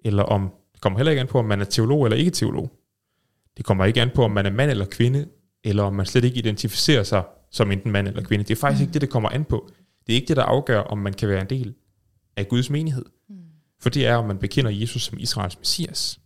[0.06, 2.72] Eller om, det kommer heller ikke an på, om man er teolog eller ikke teolog.
[3.58, 5.28] Det kommer ikke an på, om man er mand eller kvinde,
[5.64, 8.44] eller om man slet ikke identificerer sig som enten mand eller kvinde.
[8.44, 8.84] Det er faktisk mm.
[8.84, 9.72] ikke det, det kommer an på.
[10.08, 11.74] Det er ikke det, der afgør, om man kan være en del
[12.38, 13.06] af Guds menighed.
[13.30, 13.41] Mm.
[13.82, 16.20] For det er, om man bekender Jesus som Israels messias.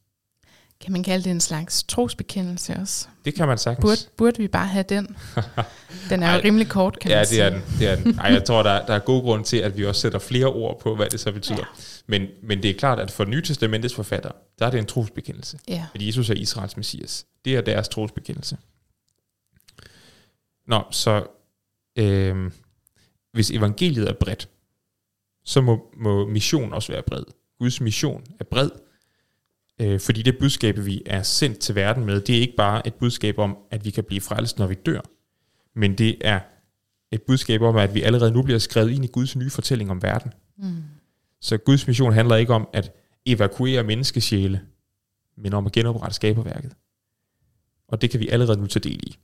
[0.80, 3.08] Kan man kalde det en slags trosbekendelse også?
[3.26, 3.84] Det kan man sagtens.
[3.86, 5.18] Burde, burde vi bare have den?
[6.10, 7.44] Den er jo rimelig kort, kan ja, man sige.
[7.44, 7.80] Ja, det er den.
[7.80, 8.20] Det er den.
[8.20, 10.80] Ej, jeg tror, der, der er god grund til, at vi også sætter flere ord
[10.80, 11.58] på, hvad det så betyder.
[11.58, 11.64] Ja.
[12.08, 15.60] Men, men det er klart, at for Nye Testamentets forfatter, der er det en trosbekendelse.
[15.68, 15.86] Ja.
[15.96, 17.26] At Jesus er Israels messias.
[17.46, 18.58] Det er deres trosbekendelse.
[20.68, 21.28] Nå, så
[21.96, 22.52] øh,
[23.34, 24.50] hvis evangeliet er bredt,
[25.46, 27.24] så må, må mission også være bred.
[27.60, 28.70] Guds mission er bred,
[29.82, 32.94] øh, fordi det budskab, vi er sendt til verden med, det er ikke bare et
[32.94, 35.02] budskab om, at vi kan blive frelst, når vi dør,
[35.76, 36.40] men det er
[37.12, 40.02] et budskab om, at vi allerede nu bliver skrevet ind i Guds nye fortælling om
[40.02, 40.32] verden.
[40.58, 40.84] Mm.
[41.42, 42.92] Så Guds mission handler ikke om at
[43.26, 44.62] evakuere menneskesjæle,
[45.38, 46.74] men om at genoprette skaberværket.
[47.88, 49.18] Og det kan vi allerede nu tage del i.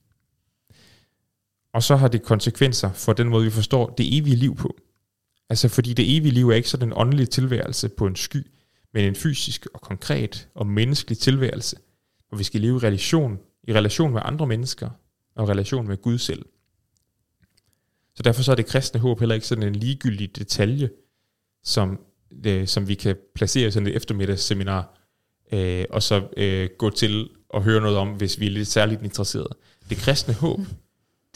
[1.73, 4.77] Og så har det konsekvenser for den måde, vi forstår det evige liv på.
[5.51, 8.47] Altså fordi det evige liv er ikke sådan en åndelig tilværelse på en sky,
[8.93, 11.77] men en fysisk og konkret og menneskelig tilværelse,
[12.29, 14.89] hvor vi skal leve i relation, i relation med andre mennesker
[15.35, 16.45] og i relation med Gud selv.
[18.15, 20.89] Så derfor så er det kristne håb heller ikke sådan en ligegyldig detalje,
[21.63, 21.99] som,
[22.45, 24.97] øh, som vi kan placere i sådan et eftermiddagsseminar,
[25.53, 29.03] øh, og så øh, gå til og høre noget om, hvis vi er lidt særligt
[29.03, 29.57] interesserede.
[29.89, 30.59] Det kristne håb,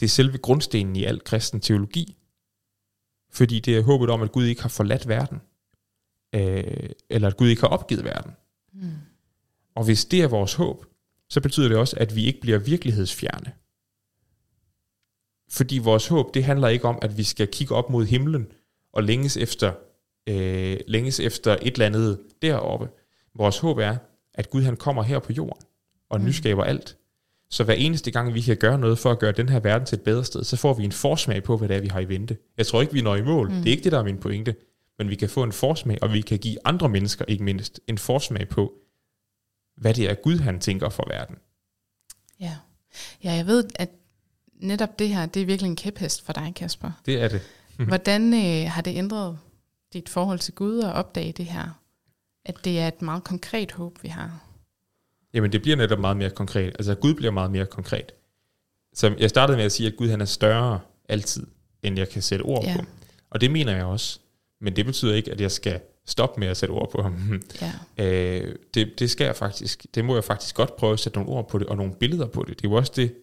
[0.00, 2.16] det er selve grundstenen i al kristen teologi,
[3.36, 5.40] fordi det er håbet om, at Gud ikke har forladt verden,
[6.34, 8.32] øh, eller at Gud ikke har opgivet verden.
[8.72, 8.90] Mm.
[9.74, 10.86] Og hvis det er vores håb,
[11.28, 13.52] så betyder det også, at vi ikke bliver virkelighedsfjerne.
[15.50, 18.52] Fordi vores håb, det handler ikke om, at vi skal kigge op mod himlen
[18.92, 19.72] og længes efter,
[20.26, 22.88] øh, længes efter et eller andet deroppe.
[23.34, 23.96] Vores håb er,
[24.34, 25.62] at Gud han kommer her på jorden
[26.08, 26.26] og mm.
[26.26, 26.96] nyskaber alt.
[27.50, 29.96] Så hver eneste gang, vi kan gøre noget for at gøre den her verden til
[29.96, 32.08] et bedre sted, så får vi en forsmag på, hvad det er, vi har i
[32.08, 32.36] vente.
[32.56, 33.48] Jeg tror ikke, vi når i mål.
[33.50, 33.56] Mm.
[33.56, 34.54] Det er ikke det, der er min pointe.
[34.98, 37.98] Men vi kan få en forsmag, og vi kan give andre mennesker, ikke mindst, en
[37.98, 38.72] forsmag på,
[39.76, 41.36] hvad det er, Gud han tænker for verden.
[42.40, 42.56] Ja.
[43.24, 43.90] ja, jeg ved, at
[44.54, 46.90] netop det her, det er virkelig en kæphest for dig, Kasper.
[47.06, 47.42] Det er det.
[47.88, 49.38] Hvordan øh, har det ændret
[49.92, 51.80] dit forhold til Gud at opdage det her?
[52.44, 54.45] At det er et meget konkret håb, vi har.
[55.36, 56.68] Jamen det bliver netop meget mere konkret.
[56.68, 58.12] Altså Gud bliver meget mere konkret.
[58.94, 61.46] Så jeg startede med at sige, at Gud han er større altid,
[61.82, 62.76] end jeg kan sætte ord ja.
[62.76, 62.86] på.
[63.30, 64.20] Og det mener jeg også.
[64.60, 67.42] Men det betyder ikke, at jeg skal stoppe med at sætte ord på ham.
[67.62, 67.72] Ja.
[68.04, 71.32] Øh, det, det skal jeg faktisk, det må jeg faktisk godt prøve at sætte nogle
[71.32, 72.58] ord på det, og nogle billeder på det.
[72.58, 73.14] Det er jo også det,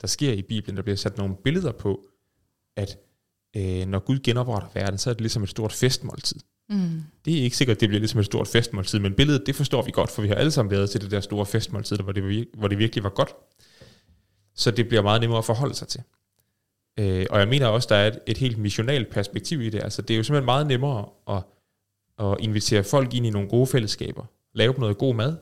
[0.00, 0.76] der sker i Bibelen.
[0.76, 2.06] Der bliver sat nogle billeder på,
[2.76, 2.98] at
[3.56, 6.40] øh, når Gud genopretter verden, så er det ligesom et stort festmåltid.
[6.70, 7.02] Mm.
[7.24, 9.82] Det er ikke sikkert, at det bliver ligesom et stort festmåltid, men billedet, det forstår
[9.82, 12.48] vi godt, for vi har alle sammen været til det der store festmåltid, hvor det,
[12.54, 13.34] hvor det virkelig var godt.
[14.54, 16.02] Så det bliver meget nemmere at forholde sig til.
[16.98, 19.82] Øh, og jeg mener også, der er et, et helt missionalt perspektiv i det.
[19.82, 21.42] Altså, det er jo simpelthen meget nemmere at,
[22.26, 25.36] at invitere folk ind i nogle gode fællesskaber, lave dem noget god mad,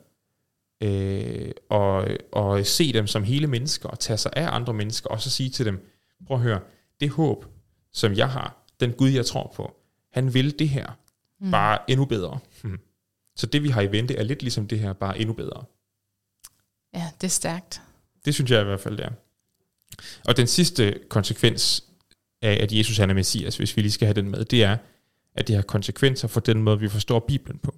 [0.83, 5.21] øh, og, og se dem som hele mennesker, og tage sig af andre mennesker, og
[5.21, 5.89] så sige til dem,
[6.27, 6.61] prøv at høre,
[7.01, 7.45] det håb,
[7.93, 9.77] som jeg har, den Gud, jeg tror på,
[10.13, 10.87] han vil det her,
[11.41, 11.51] mm.
[11.51, 12.39] bare endnu bedre.
[12.63, 12.81] Hmm.
[13.37, 15.65] Så det, vi har i vente, er lidt ligesom det her, bare endnu bedre.
[16.95, 17.83] Ja, det er stærkt.
[18.25, 19.11] Det synes jeg i hvert fald, det er.
[20.25, 21.85] Og den sidste konsekvens
[22.43, 24.77] af, at Jesus er Messias, hvis vi lige skal have den med, det er,
[25.35, 27.75] at det har konsekvenser for den måde, vi forstår Bibelen på.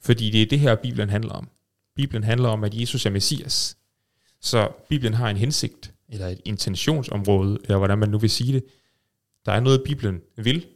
[0.00, 1.48] Fordi det er det her, Bibelen handler om.
[1.96, 3.76] Bibelen handler om, at Jesus er Messias.
[4.40, 8.64] Så Bibelen har en hensigt, eller et intentionsområde, eller hvordan man nu vil sige det.
[9.46, 10.66] Der er noget, Bibelen vil,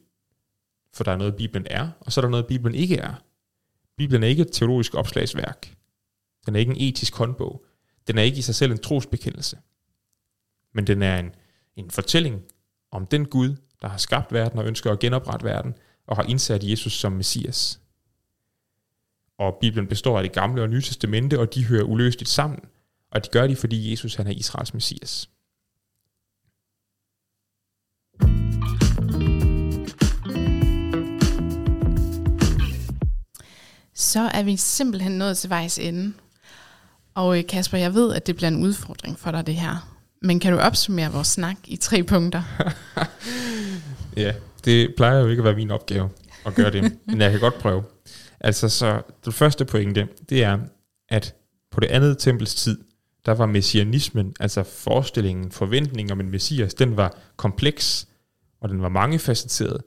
[0.96, 3.14] for der er noget, Bibelen er, og så er der noget, Bibelen ikke er.
[3.96, 5.76] Bibelen er ikke et teologisk opslagsværk.
[6.46, 7.64] Den er ikke en etisk håndbog.
[8.06, 9.58] Den er ikke i sig selv en trosbekendelse.
[10.74, 11.34] Men den er en,
[11.76, 12.42] en fortælling
[12.90, 15.74] om den Gud, der har skabt verden og ønsker at genoprette verden,
[16.06, 17.80] og har indsat Jesus som Messias.
[19.38, 22.60] Og Bibelen består af det gamle og nye testamente, og de hører uløseligt sammen.
[23.10, 25.30] Og de gør det, fordi Jesus han er Israels Messias.
[34.06, 36.12] Så er vi simpelthen nået til vejs ende.
[37.14, 39.96] Og øh, Kasper, jeg ved, at det bliver en udfordring for dig det her.
[40.22, 42.42] Men kan du opsummere vores snak i tre punkter?
[44.22, 44.32] ja,
[44.64, 46.10] det plejer jo ikke at være min opgave
[46.46, 47.82] at gøre det, men jeg kan godt prøve.
[48.40, 50.58] Altså, så det første pointe, det er,
[51.08, 51.34] at
[51.70, 52.78] på det andet tempels tid,
[53.26, 58.08] der var messianismen, altså forestillingen, forventningen om en messias, den var kompleks,
[58.60, 59.82] og den var mangefacetteret,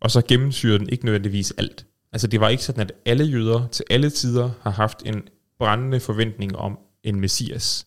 [0.00, 1.86] og så gennemsyrede den ikke nødvendigvis alt.
[2.14, 6.00] Altså det var ikke sådan, at alle jøder til alle tider har haft en brændende
[6.00, 7.84] forventning om en messias.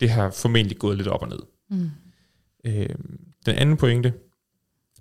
[0.00, 1.38] Det har formentlig gået lidt op og ned.
[1.70, 1.90] Mm.
[2.64, 2.88] Øh,
[3.46, 4.14] den anden pointe,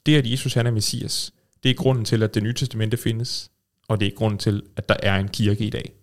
[0.06, 1.34] det at Jesus han er messias,
[1.64, 3.52] det er grunden til, at det nye testamente findes,
[3.88, 5.94] og det er grunden til, at der er en kirke i dag.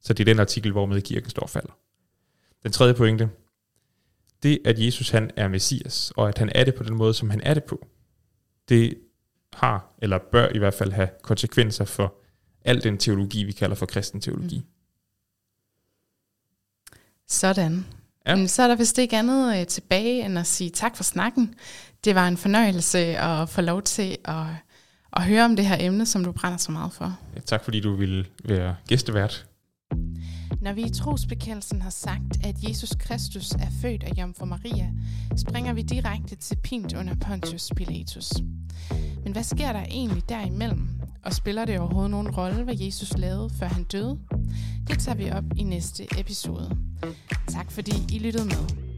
[0.00, 1.78] Så det er den artikel, hvor med kirken står og falder.
[2.62, 3.30] Den tredje pointe,
[4.42, 7.30] det at Jesus han er messias, og at han er det på den måde, som
[7.30, 7.86] han er det på,
[8.68, 8.98] det
[9.56, 12.14] har, eller bør i hvert fald have konsekvenser for
[12.64, 14.58] al den teologi, vi kalder for kristen teologi.
[14.58, 14.64] Mm.
[17.28, 17.86] Sådan.
[18.26, 18.46] Ja.
[18.46, 21.54] Så er der vist ikke andet øh, tilbage, end at sige tak for snakken.
[22.04, 24.44] Det var en fornøjelse at få lov til at,
[25.12, 27.18] at høre om det her emne, som du brænder så meget for.
[27.34, 29.46] Ja, tak fordi du ville være gæstevært.
[30.64, 34.90] Når vi i trosbekendelsen har sagt, at Jesus Kristus er født af Jomfru Maria,
[35.36, 38.32] springer vi direkte til pint under Pontius Pilatus.
[39.24, 40.88] Men hvad sker der egentlig derimellem?
[41.24, 44.18] Og spiller det overhovedet nogen rolle, hvad Jesus lavede, før han døde?
[44.88, 46.78] Det tager vi op i næste episode.
[47.48, 48.93] Tak fordi I lyttede med.